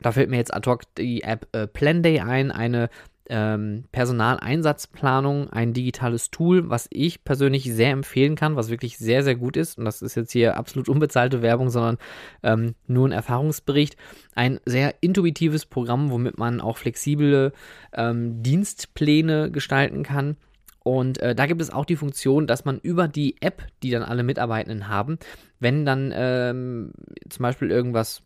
Da 0.00 0.12
fällt 0.12 0.30
mir 0.30 0.38
jetzt 0.38 0.54
ad 0.54 0.66
hoc 0.66 0.84
die 0.96 1.24
App 1.24 1.46
äh, 1.52 1.66
Planday 1.66 2.20
ein, 2.20 2.50
eine 2.50 2.88
ähm, 3.30 3.84
Personaleinsatzplanung, 3.92 5.50
ein 5.50 5.72
digitales 5.72 6.30
Tool, 6.30 6.68
was 6.68 6.88
ich 6.90 7.24
persönlich 7.24 7.64
sehr 7.64 7.90
empfehlen 7.90 8.36
kann, 8.36 8.56
was 8.56 8.70
wirklich 8.70 8.98
sehr, 8.98 9.22
sehr 9.22 9.34
gut 9.34 9.56
ist. 9.56 9.78
Und 9.78 9.84
das 9.86 10.02
ist 10.02 10.14
jetzt 10.14 10.32
hier 10.32 10.56
absolut 10.56 10.88
unbezahlte 10.88 11.40
Werbung, 11.40 11.70
sondern 11.70 11.98
ähm, 12.42 12.74
nur 12.86 13.08
ein 13.08 13.12
Erfahrungsbericht. 13.12 13.96
Ein 14.34 14.60
sehr 14.66 14.94
intuitives 15.00 15.64
Programm, 15.66 16.10
womit 16.10 16.38
man 16.38 16.60
auch 16.60 16.76
flexible 16.76 17.52
ähm, 17.94 18.42
Dienstpläne 18.42 19.50
gestalten 19.50 20.02
kann. 20.02 20.36
Und 20.84 21.18
äh, 21.18 21.34
da 21.34 21.46
gibt 21.46 21.62
es 21.62 21.70
auch 21.70 21.86
die 21.86 21.96
Funktion, 21.96 22.46
dass 22.46 22.66
man 22.66 22.78
über 22.78 23.08
die 23.08 23.40
App, 23.40 23.66
die 23.82 23.90
dann 23.90 24.02
alle 24.02 24.22
Mitarbeitenden 24.22 24.88
haben, 24.88 25.18
wenn 25.58 25.86
dann 25.86 26.12
ähm, 26.14 26.92
zum 27.30 27.42
Beispiel 27.42 27.70
irgendwas 27.70 28.22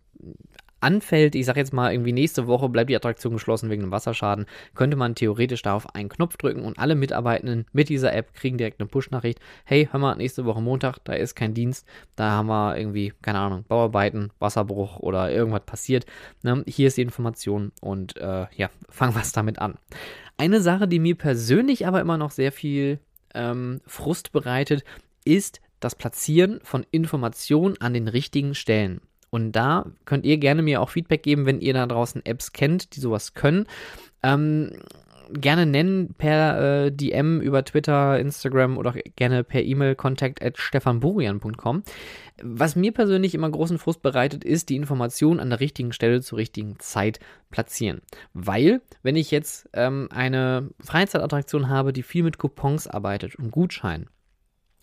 anfällt, 0.81 1.35
ich 1.35 1.47
sage 1.47 1.61
jetzt 1.61 1.73
mal 1.73 1.93
irgendwie 1.93 2.12
nächste 2.12 2.47
Woche 2.47 2.69
bleibt 2.69 2.91
die 2.91 2.97
Attraktion 2.97 3.33
geschlossen 3.33 3.71
wegen 3.71 3.83
einem 3.83 3.93
Wasserschaden, 3.93 4.47
könnte 4.75 4.97
man 4.97 5.14
theoretisch 5.14 5.62
da 5.62 5.75
auf 5.75 5.95
einen 5.95 6.09
Knopf 6.09 6.37
drücken 6.37 6.62
und 6.62 6.79
alle 6.79 6.95
Mitarbeitenden 6.95 7.67
mit 7.73 7.88
dieser 7.88 8.12
App 8.12 8.35
kriegen 8.35 8.59
direkt 8.59 8.81
eine 8.81 8.88
Push-Nachricht, 8.88 9.41
hey, 9.64 9.88
hör 9.91 10.01
mal, 10.01 10.17
nächste 10.17 10.45
Woche 10.45 10.62
Montag, 10.62 10.99
da 11.05 11.14
ist 11.14 11.35
kein 11.35 11.55
Dienst, 11.55 11.87
da 12.17 12.31
haben 12.31 12.49
wir 12.49 12.77
irgendwie, 12.77 13.12
keine 13.23 13.38
Ahnung, 13.38 13.64
Bauarbeiten, 13.67 14.31
Wasserbruch 14.38 14.99
oder 15.01 15.31
irgendwas 15.31 15.64
passiert. 15.64 16.07
Ne? 16.43 16.64
Hier 16.67 16.88
ist 16.88 16.97
die 16.97 17.03
Information 17.03 17.73
und 17.81 18.17
äh, 18.17 18.47
ja, 18.57 18.71
fangen 18.88 19.14
wir 19.14 19.23
es 19.23 19.33
damit 19.33 19.59
an. 19.59 19.75
Eine 20.37 20.61
Sache, 20.61 20.87
die 20.87 21.01
mir 21.01 21.17
persönlich 21.17 21.87
aber 21.87 22.01
immer 22.01 22.17
noch 22.17 22.31
sehr 22.31 22.53
viel 22.53 23.01
ähm, 23.35 23.81
Frust 23.87 24.33
bereitet, 24.33 24.85
ist 25.25 25.61
das 25.81 25.95
Platzieren 25.95 26.61
von 26.62 26.87
Informationen 26.91 27.81
an 27.81 27.95
den 27.95 28.09
richtigen 28.09 28.55
Stellen. 28.55 29.01
Und 29.31 29.53
da 29.53 29.87
könnt 30.05 30.25
ihr 30.25 30.38
gerne 30.38 30.62
mir 30.62 30.81
auch 30.81 30.91
Feedback 30.91 31.23
geben, 31.23 31.47
wenn 31.47 31.61
ihr 31.61 31.75
da 31.75 31.87
draußen 31.87 32.25
Apps 32.25 32.53
kennt, 32.53 32.97
die 32.97 33.01
sowas 33.01 33.35
können. 33.35 33.67
Ähm, 34.23 34.73
gerne 35.33 35.67
nennen 35.67 36.14
per 36.14 36.87
äh, 36.87 36.93
DM 36.93 37.41
über 37.41 37.64
Twitter, 37.64 38.19
Instagram 38.19 38.79
oder 38.79 38.93
gerne 39.17 39.45
per 39.45 39.62
E-Mail 39.62 39.95
kontakt 39.95 40.43
at 40.43 40.59
stefanburian.com. 40.59 41.83
Was 42.43 42.77
mir 42.77 42.93
persönlich 42.93 43.35
immer 43.35 43.51
großen 43.51 43.79
Frust 43.79 44.03
bereitet, 44.03 44.45
ist 44.45 44.69
die 44.69 44.77
Information 44.77 45.41
an 45.41 45.51
der 45.51 45.61
richtigen 45.61 45.93
Stelle 45.93 46.21
zur 46.21 46.38
richtigen 46.38 46.79
Zeit 46.79 47.21
platzieren. 47.51 48.01
Weil, 48.33 48.81
wenn 49.03 49.17
ich 49.17 49.31
jetzt 49.31 49.69
ähm, 49.75 50.09
eine 50.11 50.71
Freizeitattraktion 50.81 51.69
habe, 51.69 51.93
die 51.93 52.03
viel 52.03 52.23
mit 52.23 52.38
Coupons 52.38 52.87
arbeitet 52.87 53.37
und 53.37 53.51
Gutscheinen, 53.51 54.09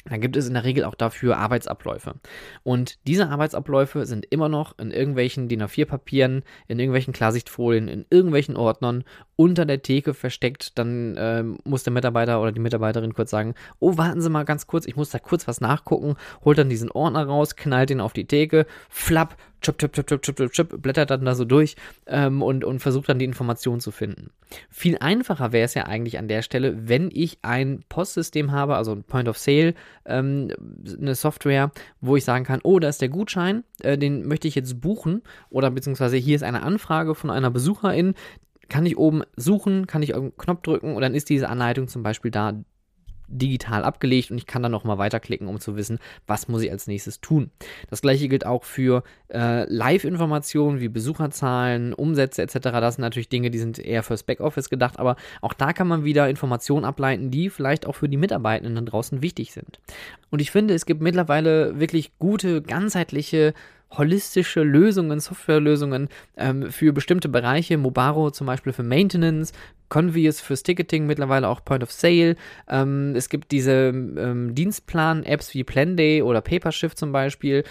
dann 0.05 0.21
gibt 0.21 0.37
es 0.37 0.47
in 0.47 0.53
der 0.53 0.63
Regel 0.63 0.83
auch 0.83 0.95
dafür 0.95 1.37
Arbeitsabläufe. 1.37 2.15
Und 2.63 2.99
diese 3.07 3.29
Arbeitsabläufe 3.29 4.05
sind 4.05 4.25
immer 4.29 4.49
noch 4.49 4.77
in 4.77 4.91
irgendwelchen 4.91 5.47
DIN 5.47 5.63
A4-Papieren, 5.63 6.43
in 6.67 6.79
irgendwelchen 6.79 7.13
Klarsichtfolien, 7.13 7.87
in 7.87 8.05
irgendwelchen 8.09 8.55
Ordnern 8.55 9.03
unter 9.35 9.65
der 9.65 9.81
Theke 9.81 10.13
versteckt. 10.13 10.77
Dann 10.77 11.15
äh, 11.17 11.43
muss 11.63 11.83
der 11.83 11.93
Mitarbeiter 11.93 12.41
oder 12.41 12.51
die 12.51 12.59
Mitarbeiterin 12.59 13.13
kurz 13.13 13.31
sagen, 13.31 13.55
oh, 13.79 13.97
warten 13.97 14.21
Sie 14.21 14.29
mal 14.29 14.45
ganz 14.45 14.67
kurz, 14.67 14.85
ich 14.85 14.95
muss 14.95 15.09
da 15.09 15.19
kurz 15.19 15.47
was 15.47 15.61
nachgucken, 15.61 16.15
holt 16.43 16.57
dann 16.57 16.69
diesen 16.69 16.91
Ordner 16.91 17.25
raus, 17.25 17.55
knallt 17.55 17.91
ihn 17.91 18.01
auf 18.01 18.13
die 18.13 18.25
Theke, 18.25 18.65
flapp, 18.89 19.35
chip, 19.61 19.77
chip, 19.77 19.93
chip, 19.93 20.07
chip, 20.07 20.21
chip, 20.21 20.35
chip, 20.35 20.51
chip, 20.51 20.81
blättert 20.81 21.09
dann 21.09 21.25
da 21.25 21.35
so 21.35 21.45
durch 21.45 21.75
ähm, 22.05 22.41
und, 22.41 22.63
und 22.63 22.79
versucht 22.79 23.09
dann 23.09 23.19
die 23.19 23.25
Information 23.25 23.79
zu 23.79 23.91
finden. 23.91 24.29
Viel 24.69 24.97
einfacher 24.99 25.51
wäre 25.51 25.65
es 25.65 25.73
ja 25.73 25.83
eigentlich 25.83 26.19
an 26.19 26.27
der 26.27 26.41
Stelle, 26.43 26.87
wenn 26.87 27.09
ich 27.11 27.39
ein 27.41 27.83
Postsystem 27.89 28.51
habe, 28.51 28.75
also 28.75 28.91
ein 28.91 29.03
Point 29.03 29.27
of 29.27 29.37
Sale, 29.37 29.73
ähm, 30.05 30.51
eine 30.99 31.15
Software, 31.15 31.71
wo 31.99 32.15
ich 32.15 32.23
sagen 32.23 32.45
kann, 32.45 32.59
oh, 32.63 32.79
da 32.79 32.89
ist 32.89 33.01
der 33.01 33.09
Gutschein, 33.09 33.63
äh, 33.81 33.97
den 33.97 34.27
möchte 34.27 34.47
ich 34.47 34.55
jetzt 34.55 34.81
buchen 34.81 35.23
oder 35.49 35.71
beziehungsweise 35.71 36.17
hier 36.17 36.35
ist 36.35 36.43
eine 36.43 36.63
Anfrage 36.63 37.15
von 37.15 37.31
einer 37.31 37.49
Besucherin, 37.49 38.13
kann 38.69 38.85
ich 38.85 38.97
oben 38.97 39.23
suchen, 39.35 39.87
kann 39.87 40.03
ich 40.03 40.13
auf 40.13 40.21
einen 40.21 40.37
Knopf 40.37 40.61
drücken 40.61 40.95
und 40.95 41.01
dann 41.01 41.15
ist 41.15 41.29
diese 41.29 41.49
Anleitung 41.49 41.87
zum 41.87 42.03
Beispiel 42.03 42.31
da 42.31 42.53
digital 43.27 43.83
abgelegt 43.83 44.31
und 44.31 44.37
ich 44.37 44.45
kann 44.45 44.63
dann 44.63 44.71
nochmal 44.71 44.97
weiterklicken, 44.97 45.47
um 45.47 45.59
zu 45.59 45.75
wissen, 45.75 45.99
was 46.27 46.47
muss 46.47 46.61
ich 46.61 46.71
als 46.71 46.87
nächstes 46.87 47.21
tun. 47.21 47.51
Das 47.89 48.01
gleiche 48.01 48.27
gilt 48.27 48.45
auch 48.45 48.63
für 48.63 49.03
äh, 49.33 49.65
Live-Informationen 49.71 50.79
wie 50.79 50.89
Besucherzahlen, 50.89 51.93
Umsätze 51.93 52.41
etc. 52.41 52.53
Das 52.61 52.95
sind 52.95 53.01
natürlich 53.01 53.29
Dinge, 53.29 53.51
die 53.51 53.57
sind 53.59 53.79
eher 53.79 54.03
fürs 54.03 54.23
Backoffice 54.23 54.69
gedacht, 54.69 54.99
aber 54.99 55.15
auch 55.41 55.53
da 55.53 55.73
kann 55.73 55.87
man 55.87 56.03
wieder 56.03 56.29
Informationen 56.29 56.85
ableiten, 56.85 57.31
die 57.31 57.49
vielleicht 57.49 57.85
auch 57.85 57.95
für 57.95 58.09
die 58.09 58.17
Mitarbeitenden 58.17 58.85
draußen 58.85 59.21
wichtig 59.21 59.53
sind. 59.53 59.79
Und 60.29 60.41
ich 60.41 60.51
finde, 60.51 60.73
es 60.73 60.85
gibt 60.85 61.01
mittlerweile 61.01 61.79
wirklich 61.79 62.17
gute, 62.19 62.61
ganzheitliche 62.61 63.53
holistische 63.91 64.63
Lösungen, 64.63 65.19
Softwarelösungen 65.19 66.09
ähm, 66.37 66.71
für 66.71 66.93
bestimmte 66.93 67.29
Bereiche. 67.29 67.77
Mobaro 67.77 68.31
zum 68.31 68.47
Beispiel 68.47 68.73
für 68.73 68.83
Maintenance, 68.83 69.53
Convius 69.89 70.41
fürs 70.41 70.63
Ticketing, 70.63 71.05
mittlerweile 71.05 71.47
auch 71.47 71.63
Point 71.63 71.83
of 71.83 71.91
Sale. 71.91 72.35
Ähm, 72.67 73.13
es 73.15 73.29
gibt 73.29 73.51
diese 73.51 73.73
ähm, 73.73 74.55
Dienstplan-Apps 74.55 75.53
wie 75.53 75.63
Planday 75.63 76.21
oder 76.21 76.41
Papershift 76.41 76.97
zum 76.97 77.11
Beispiel. 77.11 77.63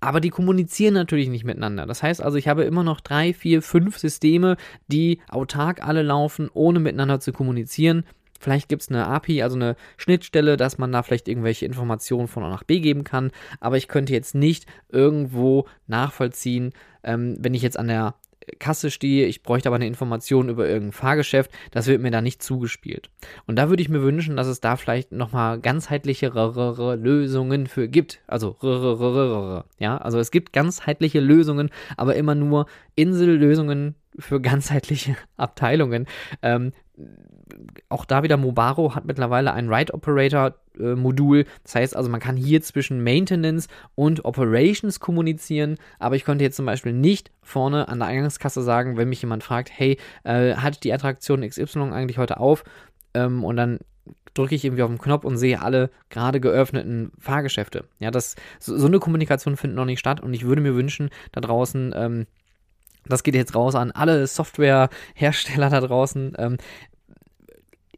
Aber 0.00 0.20
die 0.20 0.30
kommunizieren 0.30 0.94
natürlich 0.94 1.28
nicht 1.28 1.44
miteinander. 1.44 1.84
Das 1.84 2.04
heißt 2.04 2.22
also, 2.22 2.38
ich 2.38 2.46
habe 2.46 2.62
immer 2.62 2.84
noch 2.84 3.00
drei, 3.00 3.34
vier, 3.34 3.62
fünf 3.62 3.98
Systeme, 3.98 4.56
die 4.86 5.18
autark 5.28 5.82
alle 5.82 6.02
laufen, 6.02 6.48
ohne 6.54 6.78
miteinander 6.78 7.18
zu 7.18 7.32
kommunizieren. 7.32 8.04
Vielleicht 8.38 8.68
gibt 8.68 8.82
es 8.82 8.88
eine 8.88 9.06
API, 9.06 9.42
also 9.42 9.56
eine 9.56 9.76
Schnittstelle, 9.96 10.56
dass 10.56 10.78
man 10.78 10.92
da 10.92 11.02
vielleicht 11.02 11.28
irgendwelche 11.28 11.66
Informationen 11.66 12.28
von 12.28 12.42
A 12.44 12.50
nach 12.50 12.64
B 12.64 12.80
geben 12.80 13.04
kann. 13.04 13.30
Aber 13.60 13.76
ich 13.76 13.88
könnte 13.88 14.12
jetzt 14.12 14.34
nicht 14.34 14.66
irgendwo 14.88 15.66
nachvollziehen, 15.86 16.72
ähm, 17.02 17.36
wenn 17.40 17.54
ich 17.54 17.62
jetzt 17.62 17.78
an 17.78 17.88
der 17.88 18.14
Kasse 18.58 18.90
stehe, 18.90 19.26
ich 19.26 19.42
bräuchte 19.42 19.68
aber 19.68 19.76
eine 19.76 19.86
Information 19.86 20.48
über 20.48 20.66
irgendein 20.66 20.92
Fahrgeschäft, 20.92 21.50
das 21.70 21.86
wird 21.86 22.00
mir 22.00 22.10
da 22.10 22.22
nicht 22.22 22.42
zugespielt. 22.42 23.10
Und 23.46 23.56
da 23.56 23.68
würde 23.68 23.82
ich 23.82 23.88
mir 23.88 24.02
wünschen, 24.02 24.36
dass 24.36 24.46
es 24.46 24.60
da 24.60 24.76
vielleicht 24.76 25.12
nochmal 25.12 25.60
ganzheitlichere 25.60 26.96
Lösungen 26.96 27.66
für 27.66 27.88
gibt. 27.88 28.20
Also, 28.26 28.56
ja, 29.78 29.98
also 29.98 30.18
es 30.18 30.30
gibt 30.30 30.52
ganzheitliche 30.52 31.20
Lösungen, 31.20 31.70
aber 31.96 32.16
immer 32.16 32.34
nur 32.34 32.66
Insellösungen 32.94 33.94
für 34.18 34.40
ganzheitliche 34.40 35.16
Abteilungen. 35.36 36.06
Ähm, 36.42 36.72
auch 37.88 38.04
da 38.04 38.22
wieder 38.22 38.36
Mobaro 38.36 38.94
hat 38.94 39.04
mittlerweile 39.04 39.52
ein 39.52 39.68
Write 39.68 39.94
Operator 39.94 40.54
äh, 40.78 40.94
Modul. 40.94 41.44
Das 41.62 41.74
heißt 41.74 41.96
also, 41.96 42.08
man 42.08 42.20
kann 42.20 42.36
hier 42.36 42.62
zwischen 42.62 43.02
Maintenance 43.02 43.68
und 43.94 44.24
Operations 44.24 45.00
kommunizieren, 45.00 45.76
aber 45.98 46.16
ich 46.16 46.24
könnte 46.24 46.44
jetzt 46.44 46.56
zum 46.56 46.66
Beispiel 46.66 46.92
nicht 46.92 47.30
vorne 47.42 47.88
an 47.88 47.98
der 47.98 48.08
Eingangskasse 48.08 48.62
sagen, 48.62 48.96
wenn 48.96 49.08
mich 49.08 49.22
jemand 49.22 49.44
fragt, 49.44 49.70
hey, 49.72 49.98
äh, 50.24 50.54
hat 50.54 50.84
die 50.84 50.92
Attraktion 50.92 51.48
XY 51.48 51.90
eigentlich 51.92 52.18
heute 52.18 52.38
auf? 52.38 52.64
Ähm, 53.14 53.44
und 53.44 53.56
dann 53.56 53.78
drücke 54.34 54.54
ich 54.54 54.64
irgendwie 54.64 54.82
auf 54.82 54.90
den 54.90 54.98
Knopf 54.98 55.24
und 55.24 55.36
sehe 55.36 55.60
alle 55.60 55.90
gerade 56.10 56.40
geöffneten 56.40 57.10
Fahrgeschäfte. 57.18 57.84
Ja, 57.98 58.10
das, 58.10 58.36
so, 58.60 58.76
so, 58.76 58.86
eine 58.86 59.00
Kommunikation 59.00 59.56
findet 59.56 59.76
noch 59.76 59.84
nicht 59.84 59.98
statt 59.98 60.20
und 60.20 60.32
ich 60.32 60.44
würde 60.44 60.62
mir 60.62 60.74
wünschen, 60.74 61.10
da 61.32 61.40
draußen, 61.40 61.92
ähm, 61.96 62.26
das 63.06 63.22
geht 63.22 63.34
jetzt 63.34 63.54
raus 63.54 63.74
an 63.74 63.90
alle 63.90 64.26
Softwarehersteller 64.26 65.70
da 65.70 65.80
draußen. 65.80 66.34
Ähm, 66.38 66.58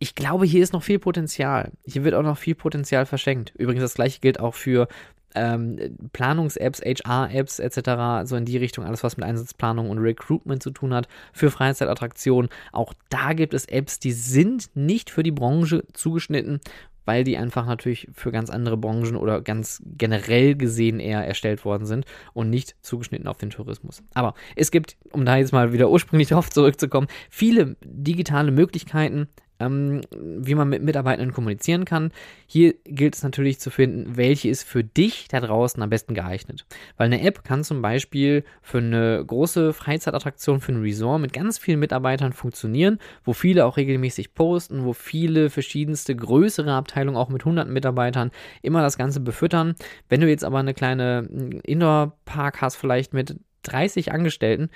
ich 0.01 0.15
glaube, 0.15 0.47
hier 0.47 0.63
ist 0.63 0.73
noch 0.73 0.83
viel 0.83 0.99
Potenzial. 0.99 1.73
Hier 1.85 2.05
wird 2.05 2.15
auch 2.15 2.23
noch 2.23 2.39
viel 2.39 2.55
Potenzial 2.55 3.05
verschenkt. 3.05 3.53
Übrigens, 3.57 3.83
das 3.83 3.95
gleiche 3.95 4.21
gilt 4.21 4.41
auch 4.41 4.55
für 4.55 4.89
ähm, 5.35 5.79
Planungs-Apps, 6.15 6.81
HR-Apps 6.81 7.59
etc., 7.59 8.27
so 8.29 8.35
in 8.35 8.47
die 8.47 8.57
Richtung, 8.57 8.85
alles 8.85 9.05
was 9.05 9.19
mit 9.19 9.27
Einsatzplanung 9.27 9.91
und 9.91 9.99
Recruitment 9.99 10.63
zu 10.63 10.71
tun 10.71 10.95
hat, 10.95 11.07
für 11.35 11.51
Freizeitattraktionen. 11.51 12.51
Auch 12.73 12.95
da 13.11 13.35
gibt 13.35 13.53
es 13.53 13.67
Apps, 13.67 13.99
die 13.99 14.13
sind 14.13 14.71
nicht 14.75 15.11
für 15.11 15.23
die 15.23 15.33
Branche 15.33 15.85
zugeschnitten, 15.93 16.61
weil 17.05 17.23
die 17.23 17.37
einfach 17.37 17.67
natürlich 17.67 18.09
für 18.15 18.33
ganz 18.33 18.49
andere 18.49 18.79
Branchen 18.79 19.17
oder 19.17 19.43
ganz 19.43 19.83
generell 19.99 20.55
gesehen 20.55 20.99
eher 20.99 21.27
erstellt 21.27 21.67
worden 21.67 21.85
sind 21.85 22.07
und 22.33 22.49
nicht 22.49 22.75
zugeschnitten 22.81 23.29
auf 23.29 23.37
den 23.37 23.51
Tourismus. 23.51 24.03
Aber 24.15 24.33
es 24.57 24.71
gibt, 24.71 24.97
um 25.13 25.27
da 25.27 25.37
jetzt 25.37 25.53
mal 25.53 25.75
wieder 25.75 25.91
ursprünglich 25.91 26.29
darauf 26.31 26.49
zurückzukommen, 26.49 27.09
viele 27.29 27.77
digitale 27.85 28.51
Möglichkeiten, 28.51 29.29
ähm, 29.61 30.01
wie 30.13 30.55
man 30.55 30.69
mit 30.69 30.83
Mitarbeitenden 30.83 31.33
kommunizieren 31.33 31.85
kann. 31.85 32.11
Hier 32.47 32.75
gilt 32.85 33.15
es 33.15 33.23
natürlich 33.23 33.61
zu 33.61 33.71
finden, 33.71 34.17
welche 34.17 34.49
ist 34.49 34.65
für 34.65 34.83
dich 34.83 35.29
da 35.29 35.41
draußen 35.41 35.83
am 35.83 35.91
besten 35.91 36.15
geeignet. 36.15 36.65
Weil 36.97 37.07
eine 37.07 37.23
App 37.23 37.45
kann 37.45 37.63
zum 37.63 37.83
Beispiel 37.83 38.45
für 38.63 38.79
eine 38.79 39.25
große 39.25 39.73
Freizeitattraktion, 39.73 40.61
für 40.61 40.73
ein 40.73 40.83
Resort 40.83 41.21
mit 41.21 41.33
ganz 41.33 41.59
vielen 41.59 41.81
Mitarbeitern 41.81 42.33
funktionieren, 42.33 42.99
wo 43.25 43.33
viele 43.33 43.67
auch 43.67 43.77
regelmäßig 43.77 44.35
posten, 44.35 44.85
wo 44.85 44.93
viele 44.93 45.51
verschiedenste 45.51 46.17
größere 46.17 46.73
Abteilungen 46.73 47.17
auch 47.17 47.29
mit 47.29 47.45
hunderten 47.45 47.73
Mitarbeitern 47.73 48.31
immer 48.63 48.83
das 48.83 48.97
Ganze 48.99 49.21
befüttern. 49.21 49.75
Wenn 50.09 50.21
du 50.21 50.29
jetzt 50.29 50.45
aber 50.45 50.59
eine 50.59 50.75
kleine 50.75 51.29
Indoor-Park 51.65 52.63
hast, 52.63 52.77
vielleicht 52.77 53.13
mit 53.13 53.37
30 53.63 54.13
Angestellten, 54.13 54.71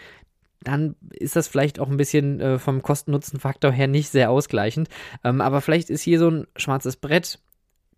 dann 0.65 0.97
ist 1.11 1.37
das 1.37 1.49
vielleicht 1.49 1.79
auch 1.79 1.89
ein 1.89 1.97
bisschen 1.97 2.41
äh, 2.41 2.59
vom 2.59 2.83
Kosten-Nutzen-Faktor 2.83 3.73
her 3.73 3.87
nicht 3.87 4.09
sehr 4.09 4.31
ausgleichend. 4.31 4.89
Ähm, 5.23 5.41
aber 5.41 5.61
vielleicht 5.61 5.91
ist 5.91 6.03
hier 6.03 6.19
so 6.19 6.31
ein 6.31 6.47
schwarzes 6.57 6.97
Brett 6.97 7.39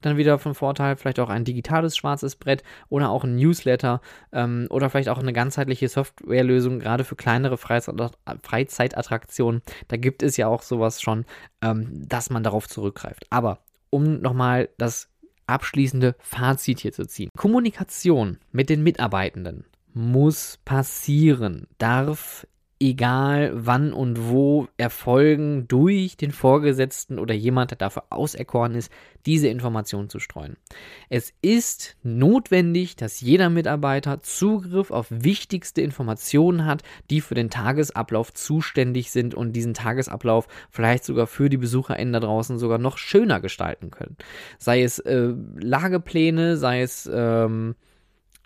dann 0.01 0.17
wieder 0.17 0.39
von 0.39 0.55
Vorteil, 0.55 0.97
vielleicht 0.97 1.21
auch 1.21 1.29
ein 1.29 1.45
digitales 1.45 1.97
schwarzes 1.97 2.37
Brett 2.37 2.63
oder 2.89 3.11
auch 3.11 3.25
ein 3.25 3.37
Newsletter 3.37 4.01
ähm, 4.33 4.67
oder 4.71 4.91
vielleicht 4.91 5.09
auch 5.09 5.19
eine 5.19 5.33
ganzheitliche 5.33 5.89
Softwarelösung, 5.89 6.79
gerade 6.79 7.05
für 7.05 7.17
kleinere 7.17 7.57
Freizeitattraktionen. 7.57 9.63
Da 9.89 9.97
gibt 9.97 10.23
es 10.23 10.37
ja 10.37 10.49
auch 10.49 10.63
sowas 10.63 11.01
schon, 11.01 11.25
ähm, 11.63 12.03
dass 12.07 12.31
man 12.31 12.43
darauf 12.43 12.69
zurückgreift. 12.69 13.27
Aber 13.31 13.61
um 13.91 14.21
nochmal 14.21 14.69
das 14.79 15.09
abschließende 15.47 16.17
Fazit 16.19 16.81
hier 16.81 16.93
zu 16.93 17.07
ziehen. 17.07 17.31
Kommunikation 17.37 18.39
mit 18.51 18.69
den 18.69 18.83
Mitarbeitenden 18.83 19.65
muss 19.95 20.59
passieren, 20.65 21.69
darf 21.79 22.47
egal 22.79 23.53
wann 23.55 23.93
und 23.93 24.29
wo, 24.29 24.69
erfolgen 24.77 25.67
durch 25.67 26.17
den 26.17 26.31
Vorgesetzten 26.31 27.19
oder 27.19 27.35
jemand, 27.35 27.71
der 27.71 27.79
dafür 27.79 28.05
auserkoren 28.11 28.75
ist, 28.75 28.93
diese 29.25 29.49
Informationen 29.49 30.11
zu 30.11 30.19
streuen. 30.19 30.57
Es 31.09 31.33
ist 31.43 31.97
notwendig, 32.03 32.97
dass 32.97 33.21
jeder 33.21 33.51
Mitarbeiter 33.51 34.23
Zugriff 34.23 34.91
auf 34.91 35.07
wichtigste 35.11 35.81
Informationen 35.81 36.67
hat, 36.67 36.83
die 37.11 37.21
für 37.21 37.35
den 37.35 37.51
Tagesablauf 37.51 38.33
zuständig 38.35 39.11
sind 39.11 39.35
und 39.35 39.53
diesen 39.53 39.75
Tagesablauf 39.75 40.47
vielleicht 40.71 41.05
sogar 41.05 41.27
für 41.27 41.49
die 41.49 41.57
BesucherInnen 41.57 42.13
da 42.13 42.21
draußen 42.21 42.59
sogar 42.59 42.79
noch 42.79 42.99
schöner 42.99 43.41
gestalten 43.41 43.91
können. 43.91 44.17
Sei 44.59 44.83
es 44.83 44.99
äh, 44.99 45.35
Lagepläne, 45.57 46.57
sei 46.57 46.83
es 46.83 47.09
ähm, 47.13 47.75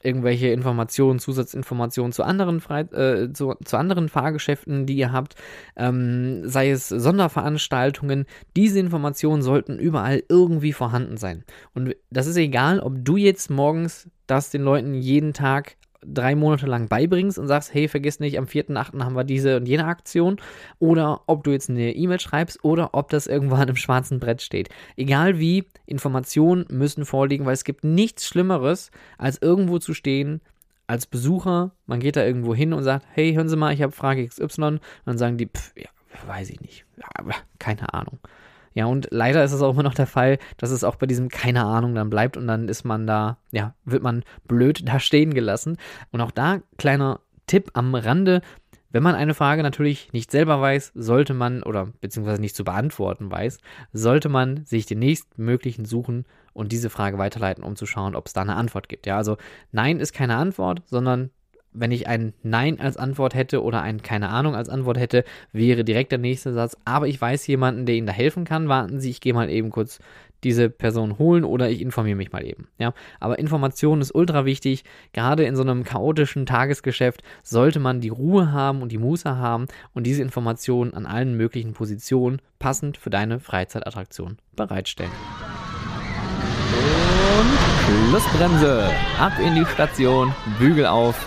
irgendwelche 0.02 0.48
Informationen, 0.48 1.18
Zusatzinformationen 1.18 2.12
zu 2.12 2.22
anderen, 2.22 2.60
Fre 2.60 2.80
äh, 2.92 3.32
zu, 3.32 3.54
zu, 3.64 3.76
anderen 3.76 4.08
Fahrgeschäften, 4.08 4.86
die 4.86 4.96
ihr 4.96 5.12
habt, 5.12 5.34
ähm, 5.76 6.48
sei 6.48 6.70
es 6.70 6.88
Sonderveranstaltungen, 6.88 8.26
diese 8.56 8.78
Informationen 8.78 9.42
sollten 9.42 9.78
überall 9.78 10.22
irgendwie 10.28 10.72
vorhanden 10.72 11.16
sein. 11.16 11.44
Und 11.74 11.94
das 12.10 12.26
ist 12.26 12.36
egal, 12.36 12.80
ob 12.80 13.04
du 13.04 13.16
jetzt 13.16 13.50
morgens 13.50 14.08
das 14.26 14.50
den 14.50 14.62
Leuten 14.62 14.94
jeden 14.94 15.32
Tag 15.32 15.76
drei 16.04 16.34
Monate 16.34 16.66
lang 16.66 16.88
beibringst 16.88 17.38
und 17.38 17.48
sagst, 17.48 17.74
hey, 17.74 17.88
vergiss 17.88 18.20
nicht, 18.20 18.38
am 18.38 18.46
4.8. 18.46 19.04
haben 19.04 19.14
wir 19.14 19.24
diese 19.24 19.56
und 19.56 19.66
jene 19.66 19.84
Aktion. 19.84 20.40
Oder 20.78 21.22
ob 21.26 21.44
du 21.44 21.50
jetzt 21.50 21.70
eine 21.70 21.94
E-Mail 21.94 22.20
schreibst 22.20 22.64
oder 22.64 22.94
ob 22.94 23.10
das 23.10 23.26
irgendwo 23.26 23.56
an 23.56 23.62
einem 23.62 23.76
schwarzen 23.76 24.20
Brett 24.20 24.42
steht. 24.42 24.68
Egal 24.96 25.38
wie, 25.38 25.64
Informationen 25.86 26.66
müssen 26.70 27.04
vorliegen, 27.04 27.46
weil 27.46 27.54
es 27.54 27.64
gibt 27.64 27.84
nichts 27.84 28.26
Schlimmeres, 28.26 28.90
als 29.18 29.40
irgendwo 29.40 29.78
zu 29.78 29.94
stehen, 29.94 30.40
als 30.86 31.06
Besucher, 31.06 31.72
man 31.86 32.00
geht 32.00 32.16
da 32.16 32.24
irgendwo 32.24 32.54
hin 32.54 32.72
und 32.72 32.82
sagt, 32.82 33.06
hey, 33.12 33.32
hören 33.34 33.48
Sie 33.48 33.56
mal, 33.56 33.72
ich 33.72 33.82
habe 33.82 33.92
Frage 33.92 34.26
XY. 34.26 34.62
Und 34.62 34.80
dann 35.04 35.18
sagen 35.18 35.36
die, 35.36 35.46
pff, 35.46 35.72
ja, 35.76 35.88
weiß 36.26 36.50
ich 36.50 36.60
nicht, 36.60 36.84
ja, 36.96 37.34
keine 37.58 37.94
Ahnung. 37.94 38.18
Ja, 38.74 38.86
und 38.86 39.08
leider 39.10 39.42
ist 39.42 39.52
es 39.52 39.62
auch 39.62 39.72
immer 39.72 39.82
noch 39.82 39.94
der 39.94 40.06
Fall, 40.06 40.38
dass 40.56 40.70
es 40.70 40.84
auch 40.84 40.96
bei 40.96 41.06
diesem 41.06 41.28
keine 41.28 41.64
Ahnung 41.64 41.94
dann 41.94 42.10
bleibt 42.10 42.36
und 42.36 42.46
dann 42.46 42.68
ist 42.68 42.84
man 42.84 43.06
da, 43.06 43.38
ja, 43.50 43.74
wird 43.84 44.02
man 44.02 44.24
blöd 44.46 44.86
da 44.86 45.00
stehen 45.00 45.34
gelassen. 45.34 45.76
Und 46.12 46.20
auch 46.20 46.30
da 46.30 46.60
kleiner 46.78 47.20
Tipp 47.46 47.70
am 47.74 47.94
Rande, 47.94 48.42
wenn 48.92 49.02
man 49.02 49.14
eine 49.14 49.34
Frage 49.34 49.62
natürlich 49.62 50.12
nicht 50.12 50.30
selber 50.30 50.60
weiß, 50.60 50.92
sollte 50.94 51.34
man, 51.34 51.62
oder 51.62 51.86
beziehungsweise 52.00 52.40
nicht 52.40 52.56
zu 52.56 52.64
beantworten 52.64 53.30
weiß, 53.30 53.58
sollte 53.92 54.28
man 54.28 54.64
sich 54.66 54.86
den 54.86 54.98
nächstmöglichen 54.98 55.84
suchen 55.84 56.24
und 56.52 56.72
diese 56.72 56.90
Frage 56.90 57.18
weiterleiten, 57.18 57.62
um 57.62 57.76
zu 57.76 57.86
schauen, 57.86 58.16
ob 58.16 58.26
es 58.26 58.32
da 58.32 58.42
eine 58.42 58.56
Antwort 58.56 58.88
gibt. 58.88 59.06
Ja, 59.06 59.16
also 59.16 59.36
Nein 59.70 60.00
ist 60.00 60.12
keine 60.12 60.36
Antwort, 60.36 60.82
sondern 60.86 61.30
wenn 61.72 61.92
ich 61.92 62.06
ein 62.06 62.32
Nein 62.42 62.80
als 62.80 62.96
Antwort 62.96 63.34
hätte 63.34 63.62
oder 63.62 63.82
ein 63.82 64.02
keine 64.02 64.28
Ahnung 64.28 64.54
als 64.54 64.68
Antwort 64.68 64.98
hätte, 64.98 65.24
wäre 65.52 65.84
direkt 65.84 66.12
der 66.12 66.18
nächste 66.18 66.52
Satz, 66.52 66.76
aber 66.84 67.08
ich 67.08 67.20
weiß 67.20 67.46
jemanden, 67.46 67.86
der 67.86 67.94
Ihnen 67.94 68.06
da 68.06 68.12
helfen 68.12 68.44
kann. 68.44 68.68
Warten 68.68 69.00
Sie, 69.00 69.10
ich 69.10 69.20
gehe 69.20 69.34
mal 69.34 69.50
eben 69.50 69.70
kurz 69.70 70.00
diese 70.44 70.70
Person 70.70 71.18
holen 71.18 71.44
oder 71.44 71.70
ich 71.70 71.80
informiere 71.80 72.16
mich 72.16 72.32
mal 72.32 72.44
eben. 72.44 72.68
Ja, 72.78 72.94
aber 73.18 73.38
Information 73.38 74.00
ist 74.00 74.14
ultra 74.14 74.44
wichtig. 74.44 74.84
Gerade 75.12 75.44
in 75.44 75.56
so 75.56 75.62
einem 75.62 75.84
chaotischen 75.84 76.46
Tagesgeschäft 76.46 77.22
sollte 77.42 77.78
man 77.78 78.00
die 78.00 78.08
Ruhe 78.08 78.52
haben 78.52 78.82
und 78.82 78.90
die 78.90 78.98
Muße 78.98 79.36
haben 79.36 79.66
und 79.92 80.04
diese 80.04 80.22
Informationen 80.22 80.94
an 80.94 81.06
allen 81.06 81.36
möglichen 81.36 81.74
Positionen 81.74 82.40
passend 82.58 82.96
für 82.96 83.10
deine 83.10 83.38
Freizeitattraktion 83.40 84.38
bereitstellen. 84.56 85.12
Und 87.38 88.10
Schlussbremse. 88.10 88.90
Ab 89.18 89.32
in 89.44 89.54
die 89.54 89.66
Station, 89.66 90.34
Bügel 90.58 90.86
auf 90.86 91.26